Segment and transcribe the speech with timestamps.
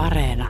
[0.00, 0.48] Areena.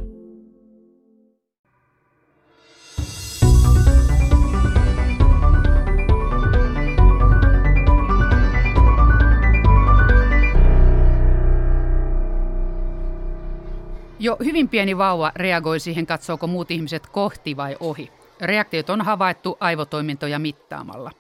[14.19, 18.11] Jo hyvin pieni vauva reagoi siihen, katsooko muut ihmiset kohti vai ohi.
[18.41, 21.11] Reaktiot on havaittu aivotoimintoja mittaamalla.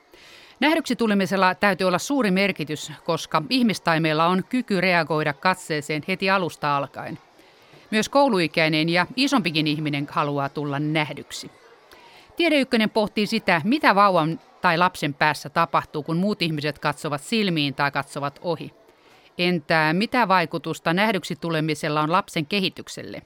[0.60, 7.18] Nähdyksi tulemisella täytyy olla suuri merkitys, koska ihmistaimeilla on kyky reagoida katseeseen heti alusta alkaen.
[7.90, 11.50] Myös kouluikäinen ja isompikin ihminen haluaa tulla nähdyksi.
[12.36, 17.74] Tiede Ykkönen pohtii sitä, mitä vauvan tai lapsen päässä tapahtuu, kun muut ihmiset katsovat silmiin
[17.74, 18.70] tai katsovat ohi.
[19.38, 23.22] Entä mitä vaikutusta nähdyksi tulemisella on lapsen kehitykselle?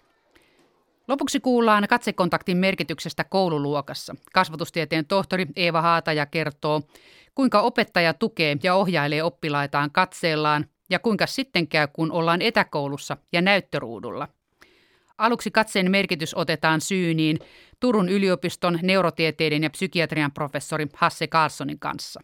[1.09, 4.15] Lopuksi kuullaan katsekontaktin merkityksestä koululuokassa.
[4.33, 6.83] Kasvatustieteen tohtori Eeva Haataja kertoo,
[7.35, 13.43] kuinka opettaja tukee ja ohjailee oppilaitaan katseellaan ja kuinka sitten käy, kun ollaan etäkoulussa ja
[13.43, 14.29] näyttöruudulla.
[15.19, 17.39] Aluksi katseen merkitys otetaan syyniin
[17.81, 22.21] Turun yliopiston neurotieteiden ja psykiatrian professori Hasse Carlsonin kanssa.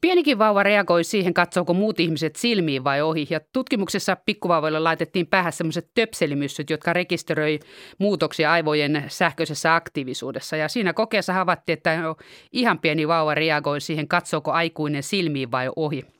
[0.00, 3.26] Pienikin vauva reagoi siihen, katsooko muut ihmiset silmiin vai ohi.
[3.30, 7.58] Ja tutkimuksessa pikkuvauvoille laitettiin päähän sellaiset töpselimyssyt, jotka rekisteröi
[7.98, 10.56] muutoksia aivojen sähköisessä aktiivisuudessa.
[10.56, 12.14] Ja siinä kokeessa havaittiin, että
[12.52, 16.15] ihan pieni vauva reagoi siihen, katsooko aikuinen silmiin vai ohi.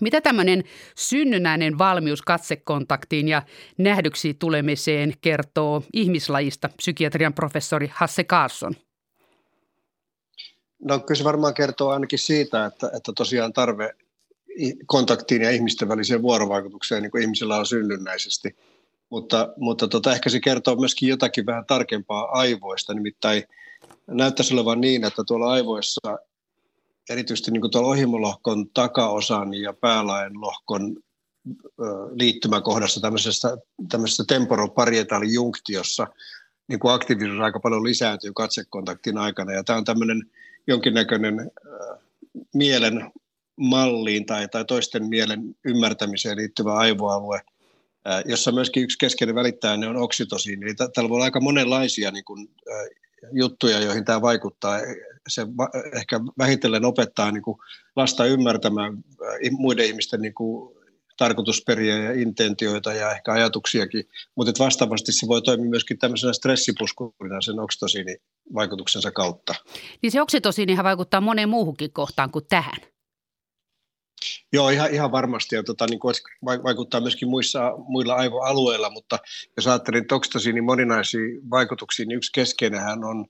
[0.00, 0.64] Mitä tämmöinen
[0.96, 3.42] synnynnäinen valmius katsekontaktiin ja
[3.78, 8.74] nähdyksi tulemiseen kertoo ihmislajista psykiatrian professori Hasse Carlson?
[10.84, 13.94] No kyllä se varmaan kertoo ainakin siitä, että, että tosiaan tarve
[14.86, 18.56] kontaktiin ja ihmisten väliseen vuorovaikutukseen niin kuin ihmisillä on synnynnäisesti.
[19.10, 23.42] Mutta, mutta tota, ehkä se kertoo myöskin jotakin vähän tarkempaa aivoista, nimittäin
[24.06, 26.18] näyttäisi olevan niin, että tuolla aivoissa,
[27.10, 30.96] erityisesti niin tuolla ohimolohkon takaosan ja päälaenlohkon
[32.10, 33.56] liittymäkohdassa tämmöisessä,
[33.90, 36.06] tämmöisessä temporoparietalijunktiossa,
[36.68, 39.52] niin kuin aktiivisuus aika paljon lisääntyy katsekontaktin aikana.
[39.52, 40.30] Ja tämä on tämmöinen
[40.66, 41.50] jonkinnäköinen
[42.54, 43.12] mielen
[43.56, 47.40] malliin tai, tai toisten mielen ymmärtämiseen liittyvä aivoalue,
[48.24, 50.64] jossa myöskin yksi keskeinen välittäjä on oksitosiini.
[50.64, 52.48] Eli täällä voi olla aika monenlaisia niin kuin,
[53.32, 54.78] juttuja, joihin tämä vaikuttaa.
[55.28, 55.46] Se
[55.96, 57.58] ehkä vähitellen opettaa niin kuin
[57.96, 58.92] lasta ymmärtämään
[59.50, 60.76] muiden ihmisten niin kuin
[61.18, 64.04] tarkoitusperiä ja intentioita ja ehkä ajatuksiakin,
[64.36, 69.54] mutta vastaavasti se voi toimia myöskin tämmöisenä stressipuskurina sen oksitosiinivaikutuksensa kautta.
[70.02, 72.95] Niin se oksitosiinihan vaikuttaa moneen muuhunkin kohtaan kuin tähän.
[74.52, 75.56] Joo, ihan, ihan varmasti.
[75.56, 79.18] Ja tota, niin kuin vaikuttaa myöskin muissa, muilla aivoalueilla, mutta
[79.56, 81.20] jos ajattelin toksitosiinin moninaisia
[81.50, 83.26] vaikutuksia, niin yksi keskeinenhän on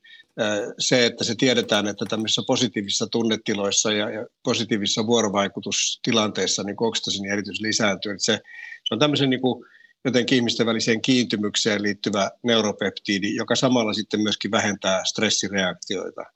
[0.78, 7.66] se, että se tiedetään, että tämmöisissä positiivisissa tunnetiloissa ja, ja positiivisissa vuorovaikutustilanteissa niin oksitosiini erityisesti
[7.66, 8.14] lisääntyy.
[8.18, 8.40] se,
[8.84, 9.64] se on tämmöisen niin kuin,
[10.04, 16.35] jotenkin ihmisten väliseen kiintymykseen liittyvä neuropeptiidi, joka samalla sitten myöskin vähentää stressireaktioita.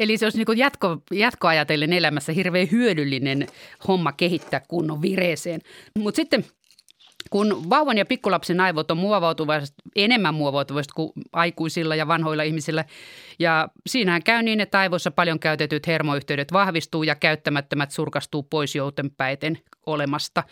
[0.00, 3.46] Eli se olisi niin jatko, jatkoajatellen elämässä hirveän hyödyllinen
[3.88, 5.60] homma kehittää kunnon vireeseen.
[5.98, 6.44] Mutta sitten
[7.30, 12.84] kun vauvan ja pikkulapsen aivot on muovautuvaiset, enemmän muovautuvaiset kuin aikuisilla ja vanhoilla ihmisillä,
[13.38, 19.58] ja siinähän käy niin, että aivoissa paljon käytetyt hermoyhteydet vahvistuu ja käyttämättömät surkastuu pois joutenpäiten
[19.86, 20.44] olemasta.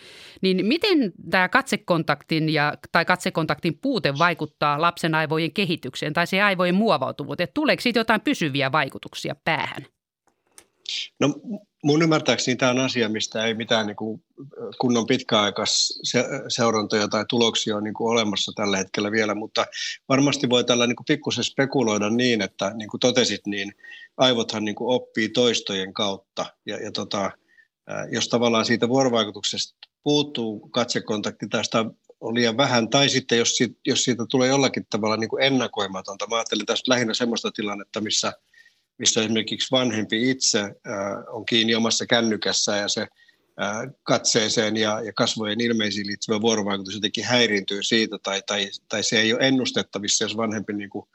[0.43, 6.75] Niin miten tämä katsekontaktin ja, tai katsekontaktin puute vaikuttaa lapsen aivojen kehitykseen tai se aivojen
[6.75, 7.49] muovautuvuuteen?
[7.55, 9.97] Tuleeko siitä jotain pysyviä vaikutuksia päähän?
[11.21, 11.34] No
[11.84, 14.25] mun ymmärtääkseni tämä on asia, mistä ei mitään niin kuin
[14.81, 19.66] kunnon pitkäaikaisseurantoja tai tuloksia ole niin kuin olemassa tällä hetkellä vielä, mutta
[20.09, 23.75] varmasti voi tällä niin pikkusen spekuloida niin, että niin kuin totesit, niin
[24.16, 27.31] aivothan niin kuin oppii toistojen kautta ja, ja tota,
[28.10, 31.84] jos tavallaan siitä vuorovaikutuksesta puuttuu katsekontakti tästä
[32.21, 36.27] on liian vähän, tai sitten jos siitä, jos siitä tulee jollakin tavalla niin kuin ennakoimatonta.
[36.27, 38.32] Mä ajattelin tässä lähinnä sellaista tilannetta, missä–
[38.98, 40.75] missä esimerkiksi vanhempi itse
[41.32, 43.06] on kiinni omassa kännykässä ja se
[44.03, 49.33] katseeseen ja, ja kasvojen ilmeisiin liittyvä vuorovaikutus jotenkin häiriintyy siitä tai, tai, tai se ei
[49.33, 51.09] ole ennustettavissa, jos vanhempi niin kuin,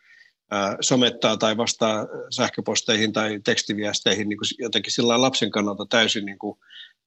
[0.82, 6.58] somettaa tai vastaa sähköposteihin tai tekstiviesteihin niin kuin jotenkin sillä lapsen kannalta täysin niin kuin,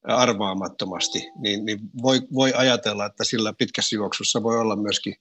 [0.07, 5.15] arvaamattomasti, niin, niin voi, voi ajatella, että sillä pitkässä juoksussa voi olla myöskin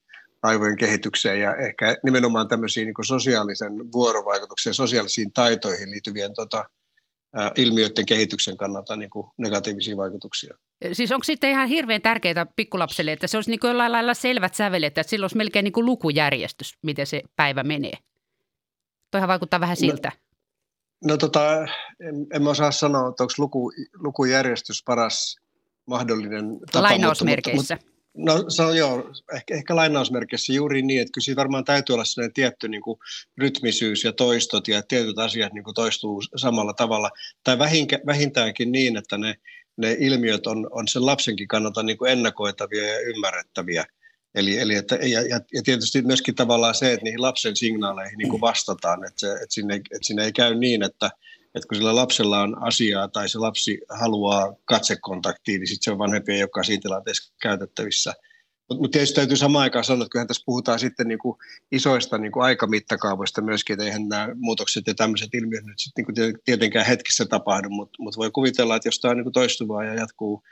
[0.46, 6.66] aivojen kehitykseen ja ehkä nimenomaan tämmöisiin niin sosiaalisen vuorovaikutuksen ja sosiaalisiin taitoihin liittyvien tota,
[7.56, 10.58] ilmiöiden kehityksen kannalta niin kuin negatiivisia vaikutuksia.
[10.94, 14.56] Siis onko sitten ihan hirveän tärkeää pikkulapselle, että se olisi niin kuin jollain lailla selvät
[14.56, 17.94] sävelet, että silloin olisi melkein niin kuin lukujärjestys, miten se päivä menee?
[19.12, 20.12] Toihan vaikuttaa vähän no, siltä.
[21.04, 21.68] No, no tota,
[22.00, 25.38] en, en osaa sanoa, että onko luku, lukujärjestys paras
[25.86, 26.84] mahdollinen tapa.
[26.84, 27.74] Lainausmerkeissä.
[27.76, 31.94] Mutta, mutta, No se on joo, ehkä, ehkä lainausmerkissä juuri niin, että kyllä varmaan täytyy
[31.94, 33.00] olla sellainen tietty niin kuin
[33.38, 37.10] rytmisyys ja toistot ja tietyt asiat niin kuin toistuu samalla tavalla.
[37.44, 37.60] Tai
[38.06, 39.36] vähintäänkin niin, että ne,
[39.78, 43.86] ne ilmiöt on, on sen lapsenkin kannalta niin kuin ennakoitavia ja ymmärrettäviä.
[44.36, 48.30] Eli, eli että, ja, ja, ja tietysti myöskin tavallaan se, että niihin lapsen signaaleihin niin
[48.30, 51.12] kuin vastataan, että, se, että, sinne, että sinne ei käy niin, että,
[51.56, 55.98] että kun sillä lapsella on asiaa tai se lapsi haluaa katsekontaktiin, niin sitten se on
[55.98, 58.14] vanhempi, joka siinä tilanteessa käytettävissä.
[58.70, 61.38] Mutta mut tietysti täytyy samaan aikaan sanoa, että kyllähän tässä puhutaan sitten niinku
[61.72, 66.86] isoista niinku aikamittakaavoista myöskin, että eihän nämä muutokset ja tämmöiset ilmiöt nyt sitten niinku tietenkään
[66.86, 70.44] hetkessä tapahdu, mutta mut voi kuvitella, että jos tämä on niinku toistuvaa ja jatkuu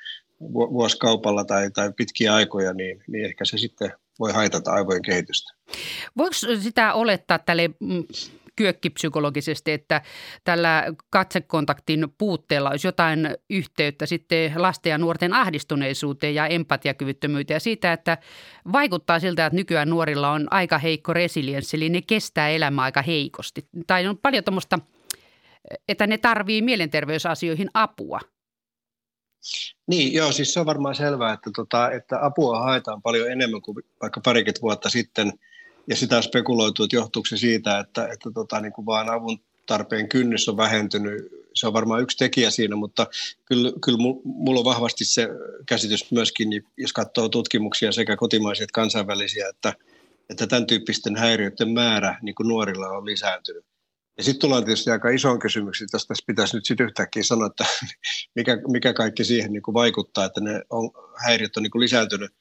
[0.54, 5.54] vuosikaupalla tai, tai pitkiä aikoja, niin, niin ehkä se sitten voi haitata aivojen kehitystä.
[6.18, 8.04] Voiko sitä olettaa tälle mm,
[8.56, 10.02] kyökkipsykologisesti, että
[10.44, 17.94] tällä katsekontaktin puutteella olisi jotain yhteyttä sitten lasten ja nuorten ahdistuneisuuteen ja empatiakyvyttömyyteen ja siitä,
[17.94, 18.18] että
[18.72, 23.68] vaikuttaa siltä, että nykyään nuorilla on aika heikko resilienssi, eli ne kestää elämää aika heikosti.
[23.88, 24.80] Tai on paljon tuommoista,
[25.88, 28.20] että ne tarvii mielenterveysasioihin apua.
[29.88, 33.78] Niin, joo, siis se on varmaan selvää, että, tota, että apua haetaan paljon enemmän kuin
[34.02, 35.34] vaikka parikymmentä vuotta sitten–
[35.90, 39.40] ja sitä on spekuloitu, että johtuuko se siitä, että, että tota, niin kuin vaan avun
[39.66, 41.44] tarpeen kynnys on vähentynyt.
[41.54, 43.08] Se on varmaan yksi tekijä siinä, mutta
[43.46, 45.30] kyllä, kyllä mulla on vahvasti se
[45.66, 46.48] käsitys myöskin,
[46.78, 49.74] jos katsoo tutkimuksia sekä kotimaisia että kansainvälisiä, että,
[50.30, 53.66] että tämän tyyppisten häiriöiden määrä niin kuin nuorilla on lisääntynyt.
[54.18, 57.66] Ja sitten tullaan tietysti aika isoon kysymyksiin, jos tässä pitäisi nyt sitten yhtäkkiä sanoa, että
[58.36, 60.92] mikä, mikä kaikki siihen niin kuin vaikuttaa, että ne on,
[61.26, 62.32] häiriöt on niin kuin lisääntynyt.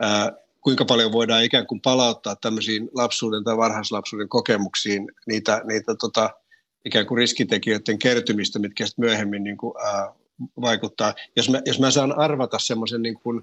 [0.00, 6.30] Ää, kuinka paljon voidaan ikään kuin palauttaa tämmöisiin lapsuuden tai varhaislapsuuden kokemuksiin niitä, niitä tota,
[6.84, 10.12] ikään kuin riskitekijöiden kertymistä, mitkä sitten myöhemmin niin kuin, ää,
[10.60, 11.14] vaikuttaa.
[11.36, 13.42] Jos mä, jos mä saan arvata semmoisen niin kuin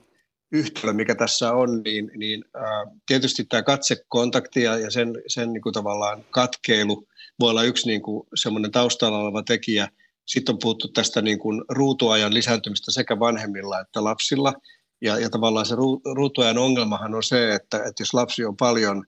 [0.52, 5.74] yhtälö, mikä tässä on, niin, niin ää, tietysti tämä katsekontakti ja sen, sen niin kuin
[5.74, 7.08] tavallaan katkeilu
[7.40, 9.88] voi olla yksi niin kuin semmoinen taustalla oleva tekijä.
[10.26, 14.54] Sitten on puhuttu tästä niin kuin ruutuajan lisääntymistä sekä vanhemmilla että lapsilla–
[15.02, 15.76] ja, ja tavallaan se
[16.16, 19.06] ruutuajan ongelmahan on se, että, että jos lapsi on paljon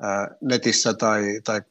[0.00, 1.62] ää, netissä tai, tai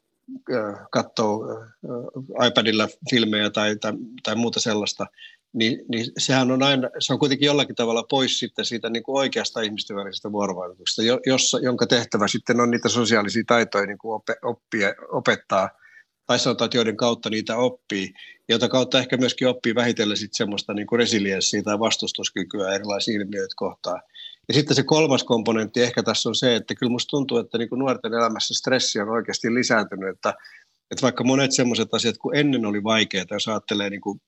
[0.54, 3.94] ää, katsoo ää, iPadilla filmejä tai, tai,
[4.24, 5.06] tai muuta sellaista,
[5.54, 9.18] niin, niin sehän on aina, se on kuitenkin jollakin tavalla pois sitten siitä niin kuin
[9.18, 14.94] oikeasta ihmisten välisestä vuorovaikutuksesta, jossa, jonka tehtävä sitten on niitä sosiaalisia taitoja niin kuin oppia,
[15.12, 15.69] opettaa–
[16.30, 18.14] tai sanotaan, että joiden kautta niitä oppii,
[18.50, 23.54] jota kautta ehkä myöskin oppii vähitellen sitten semmoista niin kuin resilienssiä tai vastustuskykyä erilaisia ilmiöitä
[23.56, 24.02] kohtaan.
[24.48, 27.70] Ja sitten se kolmas komponentti ehkä tässä on se, että kyllä musta tuntuu, että niin
[27.70, 30.34] kuin nuorten elämässä stressi on oikeasti lisääntynyt, että,
[30.92, 34.22] että vaikka monet semmoiset asiat, kun ennen oli vaikeita, jos ajattelee niin kuin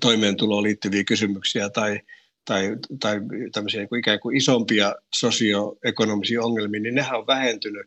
[0.00, 2.00] toimeentuloon liittyviä kysymyksiä tai,
[2.44, 3.20] tai, tai
[3.52, 7.86] tämmöisiä niin kuin ikään kuin isompia sosioekonomisia ongelmia, niin nehän on vähentynyt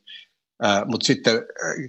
[0.86, 1.34] mutta sitten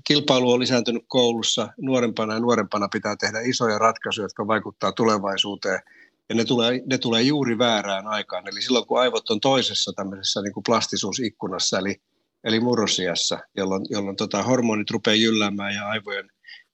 [0.06, 1.68] kilpailu on lisääntynyt koulussa.
[1.80, 5.80] Nuorempana ja nuorempana pitää tehdä isoja ratkaisuja, jotka vaikuttavat tulevaisuuteen.
[6.28, 8.48] Ja ne tulee, ne tulee juuri väärään aikaan.
[8.48, 11.96] Eli silloin, kun aivot on toisessa tämmöisessä niin kuin plastisuusikkunassa, eli,
[12.44, 16.30] eli murrosiassa, jolloin, jolloin tota, hormonit rupeaa jylläämään ja aivojen,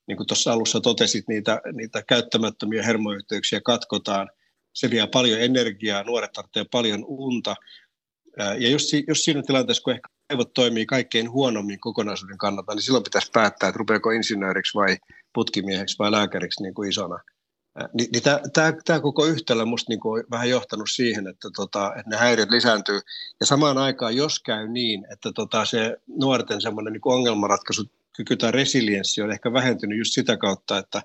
[0.08, 4.30] niin kuin tuossa alussa totesit, niitä, niitä käyttämättömiä hermoyhteyksiä katkotaan.
[4.74, 7.54] Se vie paljon energiaa, nuoret tarvitsevat paljon unta.
[8.38, 13.04] Ja jos, jos siinä tilanteessa, kun ehkä aivot toimii kaikkein huonommin kokonaisuuden kannalta, niin silloin
[13.04, 14.96] pitäisi päättää, että rupeako insinööriksi vai
[15.32, 17.18] putkimieheksi vai lääkäriksi niin kuin isona.
[17.94, 18.22] Ni, niin
[18.84, 23.00] tämä koko yhtälö minusta niin on vähän johtanut siihen, että, tota, että ne häiriöt lisääntyy.
[23.40, 29.22] Ja samaan aikaan, jos käy niin, että tota, se nuorten semmoinen niin ongelmanratkaisukyky tai resilienssi
[29.22, 31.02] on ehkä vähentynyt just sitä kautta, että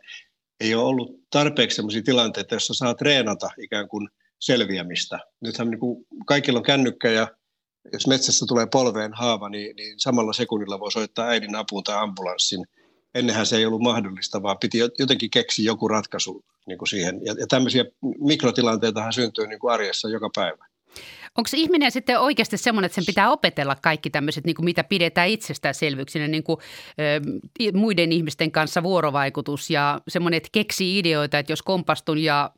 [0.60, 5.20] ei ole ollut tarpeeksi sellaisia tilanteita, joissa saa treenata ikään kuin selviämistä.
[5.42, 7.28] Nythän niin kuin kaikilla on kännykkä ja
[7.94, 12.66] jos metsässä tulee polveen haava, niin, niin samalla sekunnilla voi soittaa äidin apuun tai ambulanssin.
[13.16, 17.20] Ennenhän se ei ollut mahdollista, vaan piti jotenkin keksiä joku ratkaisu niin kuin siihen.
[17.26, 17.86] Ja, ja tämmöisiä
[18.20, 20.66] mikrotilanteitahan syntyy niin kuin arjessa joka päivä.
[21.38, 25.30] Onko ihminen sitten oikeasti semmoinen, että sen pitää opetella kaikki tämmöiset, niin kuin mitä pidetään
[25.30, 26.58] itsestäänselvyyksinä, niin kuin
[27.62, 32.52] ö, muiden ihmisten kanssa vuorovaikutus ja semmoinen, että keksii ideoita, että jos kompastun ja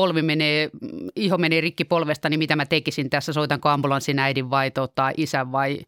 [0.00, 0.70] polvi menee,
[1.16, 3.32] iho menee rikki polvesta, niin mitä mä tekisin tässä?
[3.32, 5.78] Soitanko ambulanssin äidin vai tota, isän vai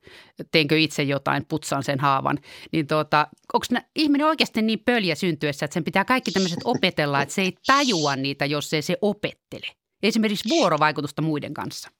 [0.51, 2.39] teenkö itse jotain, putsaan sen haavan?
[2.73, 3.67] Niin tota, onko
[3.97, 8.17] ihminen oikeasti niin pöljä syntyessä, että sen pitää kaikki tämmöiset opetella, että se ei tajua
[8.17, 9.67] niitä, jos ei se opettele?
[10.03, 11.91] Esimerkiksi vuorovaikutusta muiden kanssa.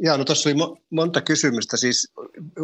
[0.00, 1.76] Joo, no tuossa oli mo- monta kysymystä.
[1.76, 2.12] Siis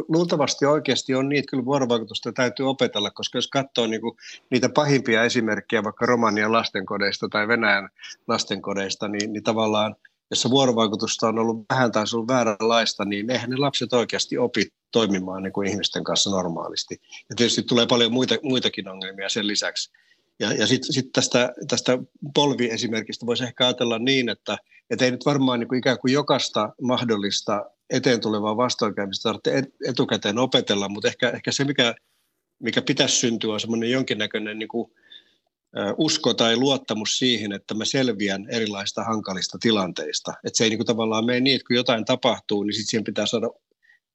[0.09, 4.17] luultavasti oikeasti on niitä kyllä vuorovaikutusta täytyy opetella, koska jos katsoo niinku
[4.51, 7.89] niitä pahimpia esimerkkejä vaikka Romanian lastenkodeista tai Venäjän
[8.29, 9.97] lastenkodeista, niin, niin tavallaan
[10.31, 15.43] jossa vuorovaikutusta on ollut vähän tai ollut vääränlaista, niin eihän ne lapset oikeasti opi toimimaan
[15.43, 17.01] niin kuin ihmisten kanssa normaalisti.
[17.31, 19.91] Ja tietysti tulee paljon muita, muitakin ongelmia sen lisäksi.
[20.39, 21.99] Ja, ja sitten sit tästä, tästä
[22.35, 24.59] polviesimerkistä voisi ehkä ajatella niin, että
[24.91, 30.39] et ei nyt varmaan niin kuin ikään kuin jokaista mahdollista eteen tulevaa vastoinkäymistä tarvitse etukäteen
[30.39, 31.95] opetella, mutta ehkä, ehkä se, mikä,
[32.63, 34.93] mikä pitäisi syntyä, on semmoinen jonkinnäköinen niin kuin,
[35.99, 40.33] usko tai luottamus siihen, että mä selviän erilaisista hankalista tilanteista.
[40.45, 43.05] Että se ei niin kuin, tavallaan mene niin, että kun jotain tapahtuu, niin sitten siihen
[43.05, 43.47] pitää saada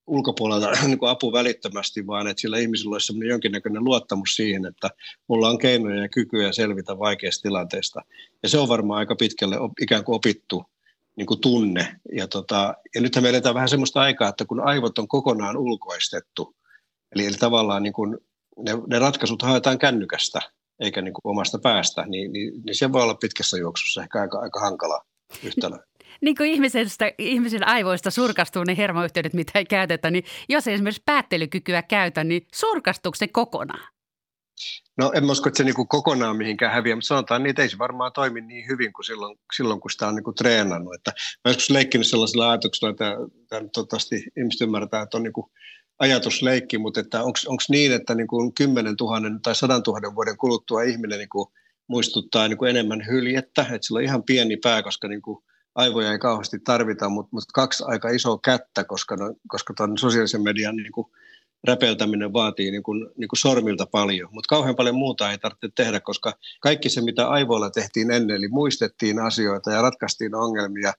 [0.10, 4.90] ulkopuolelta niin kuin apu välittömästi, vaan että sillä ihmisillä olisi sellainen jonkinnäköinen luottamus siihen, että
[5.28, 8.02] mulla on keinoja ja kykyjä selvitä vaikeista tilanteista.
[8.44, 10.64] Ja se on varmaan aika pitkälle ikään kuin opittu
[11.16, 11.96] niin kuin tunne.
[12.14, 16.56] Ja, tota, ja nythän me eletään vähän sellaista aikaa, että kun aivot on kokonaan ulkoistettu,
[17.16, 18.18] eli, eli tavallaan niin kuin
[18.58, 20.42] ne, ne ratkaisut haetaan kännykästä,
[20.80, 24.40] eikä niin kuin omasta päästä, niin, niin, niin se voi olla pitkässä juoksussa ehkä aika,
[24.40, 25.02] aika hankala
[25.44, 25.78] yhtälö.
[26.22, 31.04] Niin kuin ihmisestä, ihmisen aivoista surkastuu ne hermoyhteydet, mitä ei käytetä, niin jos ei esimerkiksi
[31.06, 33.90] päättelykykyä käytä, niin surkastuuko se kokonaan?
[34.98, 37.78] No en usko, että se niin kokonaan mihinkään häviää, mutta sanotaan niin, että ei se
[37.78, 40.96] varmaan toimi niin hyvin kuin silloin, silloin kun sitä on niin treenannut.
[40.96, 41.12] Että
[41.46, 43.16] mä joskus leikkinyt sellaisella ajatuksella, että
[43.50, 45.34] tämän toivottavasti ihmiset ymmärtää, että on niin
[46.00, 50.84] ajatusleikki, mutta että onko niin, että niin kuin 10 000 tai 100 000 vuoden kuluttua
[50.84, 51.48] ihminen niin kuin
[51.88, 55.44] muistuttaa niin enemmän hyljettä, että sillä on ihan pieni pää, koska niin kuin
[55.80, 60.42] aivoja ei kauheasti tarvita, mutta, mutta kaksi aika isoa kättä, koska, no, koska tuon sosiaalisen
[60.42, 61.08] median niin kuin
[61.68, 66.00] räpeltäminen vaatii niin kuin, niin kuin sormilta paljon, mutta kauhean paljon muuta ei tarvitse tehdä,
[66.00, 70.94] koska kaikki se, mitä aivoilla tehtiin ennen, eli muistettiin asioita ja ratkaistiin ongelmia,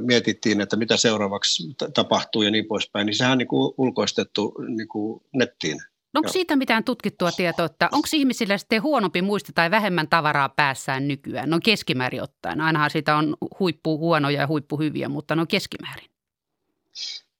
[0.00, 5.22] mietittiin, että mitä seuraavaksi tapahtuu ja niin poispäin, niin sehän on niin ulkoistettu niin kuin
[5.34, 5.78] nettiin.
[6.16, 11.08] Onko siitä mitään tutkittua tietoa, että onko ihmisillä sitten huonompi muisti tai vähemmän tavaraa päässään
[11.08, 11.50] nykyään?
[11.50, 12.60] No keskimäärin ottaen.
[12.60, 16.10] Ainahan siitä on huippu huonoja ja huippu hyviä, mutta no keskimäärin.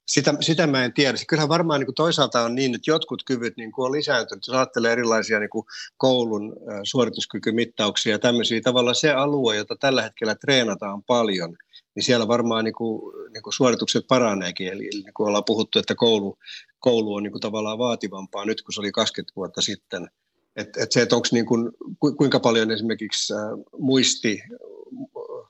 [0.05, 1.17] Sitä, sitä mä en tiedä.
[1.27, 4.47] Kyllähän varmaan niin kuin toisaalta on niin, että jotkut kyvyt niin kuin on lisääntynyt.
[4.47, 5.65] Jos ajattelee erilaisia niin kuin
[5.97, 11.57] koulun suorituskykymittauksia ja tämmöisiä, tavallaan se alue, jota tällä hetkellä treenataan paljon,
[11.97, 14.67] niin siellä varmaan niin kuin, niin kuin suoritukset paraneekin.
[14.67, 16.37] Eli, niin kuin ollaan puhuttu, että koulu,
[16.79, 20.07] koulu on niin kuin tavallaan vaativampaa nyt, kun se oli 20 vuotta sitten.
[20.55, 21.71] Et, et se, että onko niin kuin,
[22.17, 23.33] kuinka paljon esimerkiksi
[23.79, 24.43] muisti,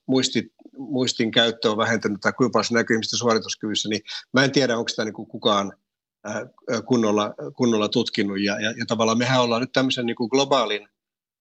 [0.06, 4.02] muisti muistin käyttö on vähentynyt tai kuinka paljon se näkyy ihmisten suorituskyvyssä, niin
[4.34, 5.74] mä en tiedä, onko sitä niin kuin kukaan
[6.86, 8.40] kunnolla, kunnolla tutkinut.
[8.40, 10.88] Ja, ja, ja tavallaan mehän ollaan nyt tämmöisen niin kuin globaalin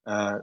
[0.07, 0.41] ää,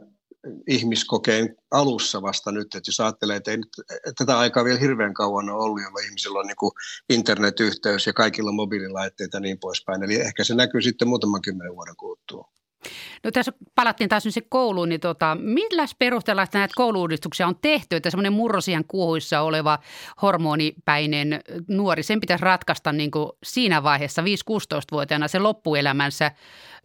[0.67, 3.69] ihmiskokeen alussa vasta nyt, että jos ajattelee, että ei nyt,
[4.17, 6.71] tätä aikaa vielä hirveän kauan on ollut, jolloin ihmisillä on niin kuin
[7.09, 10.03] internetyhteys ja kaikilla mobiililaitteita ja niin poispäin.
[10.03, 12.51] Eli ehkä se näkyy sitten muutaman kymmenen vuoden kuluttua.
[13.23, 17.95] No tässä palattiin taas nyt se kouluun, niin tota, millä perusteella näitä kouluudistuksia on tehty,
[17.95, 19.79] että semmoinen murrosian kuohuissa oleva
[20.21, 26.31] hormonipäinen nuori, sen pitäisi ratkaista niin kuin siinä vaiheessa 5-16-vuotiaana se loppuelämänsä,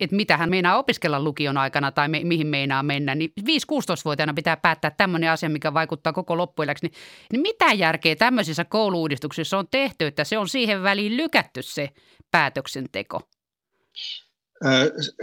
[0.00, 4.56] että mitä hän meinaa opiskella lukion aikana tai me, mihin meinaa mennä, niin 5-16-vuotiaana pitää
[4.56, 6.86] päättää tämmöinen asia, mikä vaikuttaa koko loppuelämäksi.
[6.86, 6.94] Niin,
[7.32, 11.88] niin mitä järkeä tämmöisissä kouluudistuksissa on tehty, että se on siihen väliin lykätty se
[12.30, 13.20] päätöksenteko?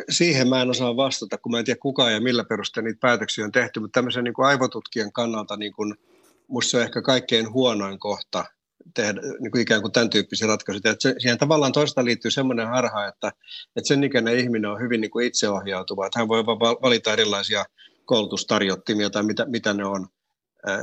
[0.10, 3.46] Siihen mä en osaa vastata, kun mä en tiedä kuka ja millä perusteella niitä päätöksiä
[3.46, 5.96] on tehty, mutta tämmöisen niin kuin aivotutkijan kannalta niin kuin,
[6.48, 8.46] musta se on ehkä kaikkein huonoin kohta
[8.94, 10.92] tehdä niin kuin ikään kuin tämän tyyppisiä ratkaisuja.
[10.92, 13.27] Että se, siihen tavallaan toista liittyy semmoinen harha, että,
[13.75, 17.65] että sen ikäinen ihminen on hyvin niin kuin itseohjautuva, että hän voi valita erilaisia
[18.06, 20.08] koulutustarjottimia tai mitä, mitä ne on.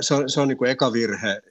[0.01, 1.43] Se on, se on niin kuin eka virhe,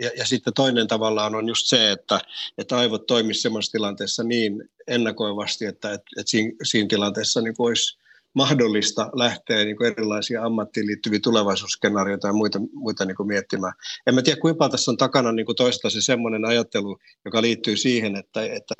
[0.00, 2.20] ja, ja sitten toinen tavallaan on just se, että,
[2.58, 7.98] että aivot toimisivat sellaisessa tilanteessa niin ennakoivasti, että, että, että siinä, siinä tilanteessa niin olisi
[8.34, 13.72] mahdollista lähteä niin kuin erilaisia ammattiin liittyviä tulevaisuusskenaarioita ja muita, muita niin kuin miettimään.
[14.06, 17.76] En mä tiedä, kuinka tässä on takana niin kuin toista se semmoinen ajattelu, joka liittyy
[17.76, 18.74] siihen, että, että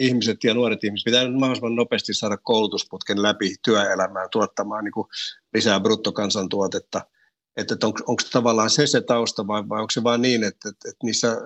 [0.00, 5.06] ihmiset ja nuoret ihmiset pitää mahdollisimman nopeasti saada koulutusputken läpi työelämään tuottamaan niin kuin
[5.54, 7.00] lisää bruttokansantuotetta–
[7.56, 10.88] että, onko, onko tavallaan se se tausta vai, vai onko se vain niin, että, että,
[10.88, 11.36] että niissä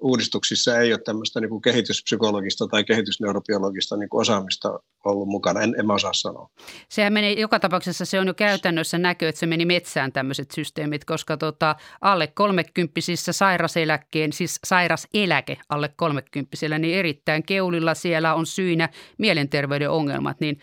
[0.00, 5.74] uudistuksissa ei ole tämmöistä niin kuin kehityspsykologista tai kehitysneurobiologista niin kuin osaamista ollut mukana, en,
[5.78, 6.50] en mä osaa sanoa.
[6.88, 11.04] Sehän meni, joka tapauksessa se on jo käytännössä näkyy, että se meni metsään tämmöiset systeemit,
[11.04, 18.88] koska tota, alle kolmekymppisissä sairaseläkkeen, siis sairaseläke alle kolmekymppisillä, niin erittäin keulilla siellä on syynä
[19.18, 20.60] mielenterveyden ongelmat, niin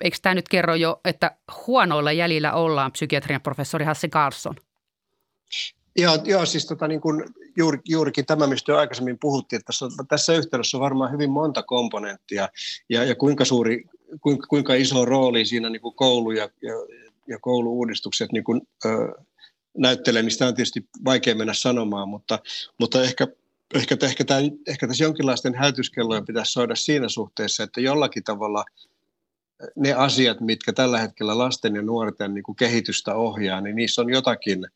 [0.00, 1.36] eikö tämä nyt kerro jo, että
[1.66, 4.54] huonoilla jäljillä ollaan, psykiatrian professori Hasse Carlson?
[5.96, 7.24] Joo, joo siis tota, niin kuin
[7.56, 11.62] juuri, juurikin tämä, mistä jo aikaisemmin puhuttiin, että tässä, tässä yhteydessä on varmaan hyvin monta
[11.62, 12.48] komponenttia
[12.88, 13.84] ja, ja kuinka, suuri,
[14.20, 16.74] kuinka, kuinka iso rooli siinä niin kuin koulu ja, ja,
[17.28, 18.88] ja kouluuudistukset niin kuin, ö,
[19.78, 22.38] näyttelee, niin sitä on tietysti vaikea mennä sanomaan, mutta,
[22.78, 23.26] mutta ehkä,
[23.74, 28.64] ehkä, ehkä, tämä, ehkä tässä jonkinlaisten häytyskellojen pitäisi soida siinä suhteessa, että jollakin tavalla
[29.76, 34.10] ne asiat, mitkä tällä hetkellä lasten ja nuorten niin kuin kehitystä ohjaa, niin niissä on
[34.10, 34.66] jotakin,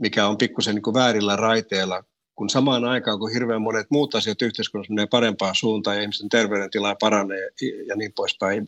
[0.00, 2.04] mikä on pikkusen niin kuin väärillä raiteilla,
[2.34, 6.96] kun samaan aikaan, kun hirveän monet muut asiat yhteiskunnassa menee parempaan suuntaan ja ihmisten terveydentila
[7.00, 7.48] paranee
[7.86, 8.66] ja niin poispäin,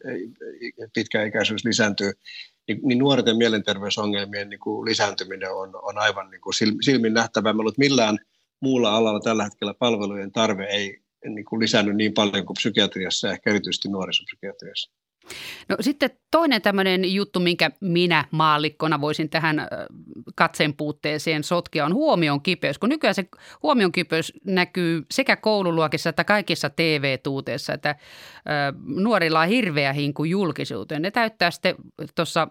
[0.94, 2.12] pitkäikäisyys lisääntyy,
[2.68, 7.52] niin, niin nuorten mielenterveysongelmien niin kuin lisääntyminen on, on aivan niin kuin silmin nähtävää.
[7.52, 8.18] Mä millään
[8.60, 13.32] muulla alalla tällä hetkellä palvelujen tarve ei niin kuin lisännyt niin paljon kuin psykiatriassa ja
[13.32, 14.90] ehkä erityisesti nuorisopsykiatriassa.
[15.68, 19.68] No sitten toinen tämmöinen juttu, minkä minä maallikkona voisin tähän
[20.34, 22.78] katseen puutteeseen sotkea, on huomion kipeys.
[22.78, 23.28] Kun nykyään se
[23.62, 27.96] huomion kipeys näkyy sekä koululuokissa että kaikissa TV-tuuteissa, että
[28.84, 31.02] nuorilla on hirveä hinku julkisuuteen.
[31.02, 31.74] Ne täyttää sitten
[32.14, 32.48] tuossa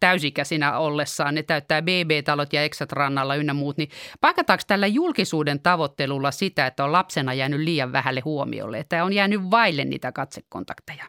[0.00, 3.88] täysikäisinä ollessaan, ne täyttää BB-talot ja Exat rannalla ynnä muut, niin
[4.20, 9.40] paikataanko tällä julkisuuden tavoittelulla sitä, että on lapsena jäänyt liian vähälle huomiolle, että on jäänyt
[9.50, 11.04] vaille niitä katsekontakteja?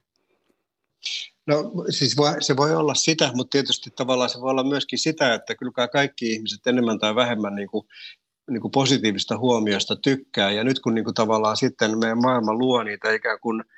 [1.48, 5.34] No siis voi, se voi olla sitä, mutta tietysti tavallaan se voi olla myöskin sitä,
[5.34, 7.88] että kyllä kaikki ihmiset enemmän tai vähemmän niin kuin,
[8.52, 10.52] niin kuin positiivista huomiosta tykkää.
[10.52, 13.64] Ja nyt kun niin kuin tavallaan sitten meidän maailma luo niitä ikään kuin–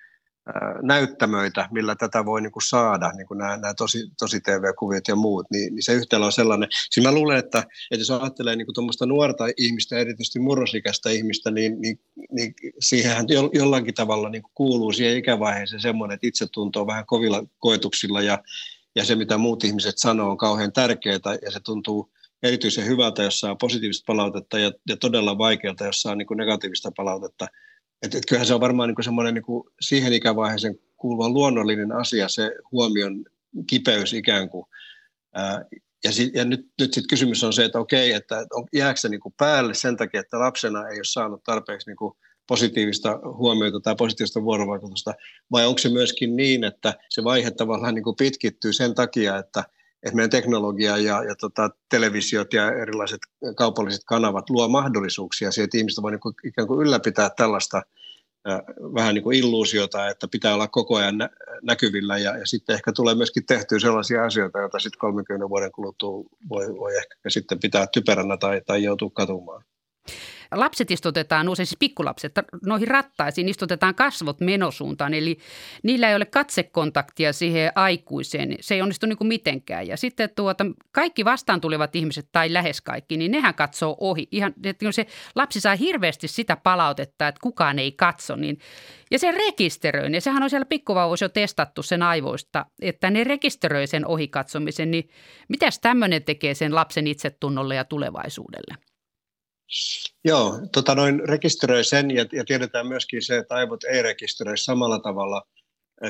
[0.82, 5.16] näyttämöitä, millä tätä voi niin kuin saada, niin kuin nämä, nämä tosi, tosi TV-kuviot ja
[5.16, 6.70] muut, niin, niin se yhtälö on sellainen.
[6.90, 11.82] Siis mä luulen, että, että jos ajattelee niin tuommoista nuorta ihmistä, erityisesti murrosikäistä ihmistä, niin,
[11.82, 12.00] niin,
[12.32, 17.06] niin siihenhän jo, jollakin tavalla niin kuin kuuluu siihen ikävaiheeseen semmoinen, että itse tuntuu vähän
[17.06, 18.44] kovilla koetuksilla ja,
[18.96, 22.12] ja se, mitä muut ihmiset sanoo, on kauhean tärkeää ja se tuntuu
[22.44, 26.92] erityisen hyvältä, jos saa positiivista palautetta ja, ja todella vaikealta, jos saa niin kuin negatiivista
[26.96, 27.48] palautetta–
[28.02, 32.52] et, et kyllähän se on varmaan niin semmoinen niin siihen ikävaiheeseen kuuluva luonnollinen asia, se
[32.72, 33.26] huomion
[33.68, 34.66] kipeys ikään kuin.
[35.34, 35.66] Ää,
[36.04, 39.10] ja, sit, ja nyt, nyt sitten kysymys on se, että okei, että on, jääkö se
[39.10, 42.14] niin kuin päälle sen takia, että lapsena ei ole saanut tarpeeksi niin kuin
[42.48, 45.14] positiivista huomiota tai positiivista vuorovaikutusta,
[45.52, 49.64] vai onko se myöskin niin, että se vaihe tavallaan niin kuin pitkittyy sen takia, että–
[50.04, 53.20] että meidän teknologia ja, ja tota, televisiot ja erilaiset
[53.56, 57.82] kaupalliset kanavat luo mahdollisuuksia siihen, että ihmiset voi niin ikään kuin ylläpitää tällaista
[58.50, 58.60] äh,
[58.94, 61.30] vähän niin kuin illuusiota, että pitää olla koko ajan nä-
[61.62, 66.24] näkyvillä ja, ja sitten ehkä tulee myöskin tehtyä sellaisia asioita, joita sitten 30 vuoden kuluttua
[66.50, 69.64] voi, voi ehkä sitten pitää typeränä tai, tai joutua katumaan.
[70.52, 72.34] Lapset istutetaan usein, siis pikkulapset,
[72.66, 75.38] noihin rattaisiin istutetaan kasvot menosuuntaan, eli
[75.84, 78.56] niillä ei ole katsekontaktia siihen aikuiseen.
[78.62, 79.88] Se ei onnistu niin kuin mitenkään.
[79.88, 84.28] Ja sitten tuota, kaikki vastaan tulevat ihmiset, tai lähes kaikki, niin nehän katsoo ohi.
[84.32, 88.60] Ihan, että se lapsi saa hirveästi sitä palautetta, että kukaan ei katso, niin
[89.12, 93.88] ja se rekisteröi, ja sehän on siellä pikkuvauvoissa jo testattu sen aivoista, että ne rekisteröi
[93.88, 95.10] sen ohikatsomisen, niin
[95.50, 98.89] mitäs tämmöinen tekee sen lapsen itsetunnolle ja tulevaisuudelle?
[100.26, 105.00] Joo, tota noin rekisteröi sen ja, ja tiedetään myöskin se, että aivot ei rekisteröi samalla
[105.00, 105.44] tavalla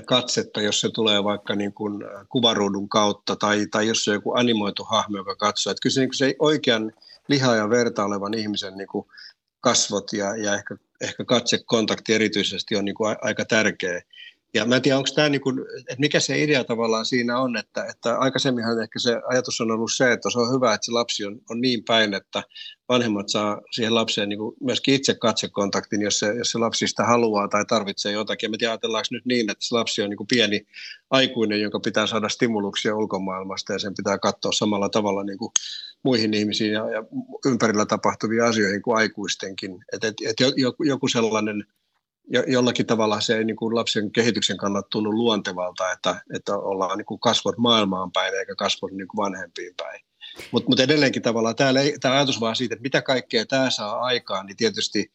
[0.06, 4.34] katsetta, jos se tulee vaikka niin kuin kuvaruudun kautta tai, tai jos se on joku
[4.34, 5.72] animoitu hahmo, joka katsoo.
[5.72, 6.92] Että kyllä se, niin se oikean
[7.28, 9.06] liha ja verta olevan ihmisen niin kuin
[9.62, 14.02] kasvot ja, ja ehkä, ehkä katsekontakti erityisesti on niin kuin aika tärkeä.
[14.54, 17.58] Ja mä en tiedä, onko tämä, niin kuin, että mikä se idea tavallaan siinä on,
[17.58, 20.92] että, että aikaisemminhan ehkä se ajatus on ollut se, että se on hyvä, että se
[20.92, 22.44] lapsi on, on niin päin, että
[22.90, 27.04] vanhemmat saa siihen lapseen niin kuin myöskin itse katsekontaktin, jos se, jos se lapsi sitä
[27.04, 28.48] haluaa tai tarvitsee jotakin.
[28.48, 30.68] Ja me ajatellaanko nyt niin, että se lapsi on niin kuin pieni
[31.10, 35.52] aikuinen, jonka pitää saada stimuluksia ulkomaailmasta ja sen pitää katsoa samalla tavalla niin kuin
[36.04, 37.04] muihin ihmisiin ja, ja
[37.46, 39.86] ympärillä tapahtuviin asioihin kuin aikuistenkin.
[39.94, 41.08] Että et, et joku, joku
[42.48, 47.06] jollakin tavalla se ei niin kuin lapsen kehityksen kannalta tunnu luontevalta, että, että ollaan niin
[47.06, 50.02] kuin kasvot maailmaan päin eikä kasvot niin kuin vanhempiin päin.
[50.52, 54.46] Mutta mut edelleenkin tavallaan tämä, tämä ajatus vaan siitä, että mitä kaikkea tämä saa aikaan,
[54.46, 55.12] niin tietysti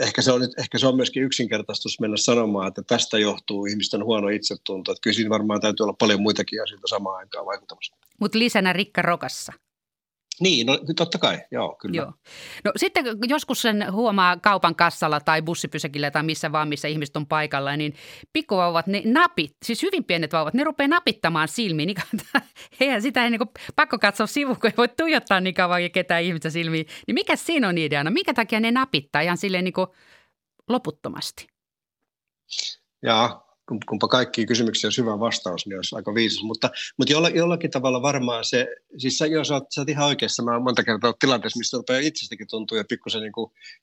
[0.00, 4.28] ehkä se, on, ehkä se on myöskin yksinkertaistus mennä sanomaan, että tästä johtuu ihmisten huono
[4.28, 4.92] itsetunto.
[4.92, 7.96] Että kyllä siinä varmaan täytyy olla paljon muitakin asioita samaan aikaan vaikuttamassa.
[8.20, 9.52] Mutta lisänä Rikka Rokassa.
[10.40, 11.96] Niin, no totta kai, joo, kyllä.
[11.96, 12.12] Joo.
[12.64, 17.26] No sitten joskus sen huomaa kaupan kassalla tai bussipysäkillä tai missä vaan, missä ihmiset on
[17.26, 17.94] paikalla, niin
[18.32, 21.86] pikkuvauvat, ne napit, siis hyvin pienet vauvat, ne rupeaa napittamaan silmiin.
[21.86, 21.96] Niin
[22.80, 25.88] eihän sitä ei niin kuin, pakko katsoa sivu, kun ei voi tuijottaa niin kauan ja
[25.88, 26.86] ketään ihmistä silmiin.
[27.06, 28.10] Niin mikä siinä on ideana?
[28.10, 29.86] Minkä takia ne napittaa ihan silleen niin kuin
[30.68, 31.46] loputtomasti?
[33.02, 33.47] Jaa,
[33.88, 36.42] kumpa kaikki kysymyksiä on syvä vastaus, niin olisi aika viisas.
[36.42, 38.66] Mutta, mutta jollakin tavalla varmaan se,
[38.98, 42.46] siis sä, jos olet, sä oot ihan oikeassa, mä monta kertaa tilanteessa, missä rupeaa itsestäkin
[42.50, 43.32] tuntuu ja pikkusen niin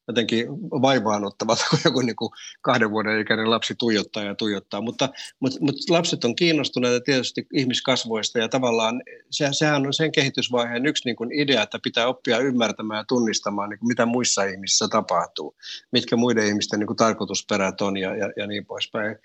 [0.07, 0.47] jotenkin
[0.81, 2.29] vaivaanottavalta, kun joku niin kuin
[2.61, 4.81] kahden vuoden ikäinen lapsi tuijottaa ja tuijottaa.
[4.81, 10.85] Mutta, mutta, mutta lapset on kiinnostuneita tietysti ihmiskasvoista ja tavallaan se, sehän on sen kehitysvaiheen
[10.85, 14.87] yksi niin kuin idea, että pitää oppia ymmärtämään ja tunnistamaan, niin kuin mitä muissa ihmisissä
[14.87, 15.55] tapahtuu,
[15.91, 19.15] mitkä muiden ihmisten niin kuin tarkoitusperät on ja, ja, ja niin poispäin.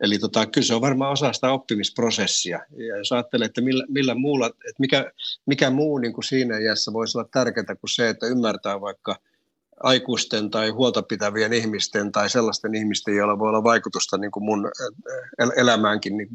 [0.00, 2.60] Eli tota, kyllä se on varmaan osa sitä oppimisprosessia.
[2.76, 5.12] Ja jos ajattelee, että millä, millä muulla, että mikä,
[5.46, 9.16] mikä muu niin kuin siinä iässä voisi olla tärkeää kuin se, että ymmärtää vaikka
[9.82, 14.70] aikuisten tai huolta pitävien ihmisten tai sellaisten ihmisten, joilla voi olla vaikutusta niin kuin mun
[15.56, 16.28] elämäänkin, niin,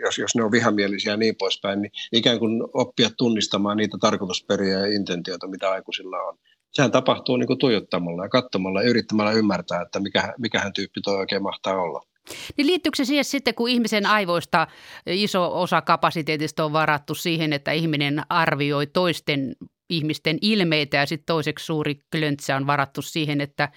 [0.00, 4.78] jos, jos ne on vihamielisiä ja niin poispäin, niin ikään kuin oppia tunnistamaan niitä tarkoitusperiä
[4.78, 6.38] ja intentioita, mitä aikuisilla on.
[6.72, 11.14] Sehän tapahtuu niin kuin tuijottamalla ja katsomalla ja yrittämällä ymmärtää, että mikä, mikähän tyyppi tuo
[11.14, 12.11] oikein mahtaa olla.
[12.56, 14.66] Niin liittyykö se siihen sitten, kun ihmisen aivoista
[15.06, 19.56] iso osa kapasiteetista on varattu siihen, että ihminen arvioi toisten
[19.92, 23.68] ihmisten ilmeitä ja sitten toiseksi suuri klöntsä on varattu siihen, että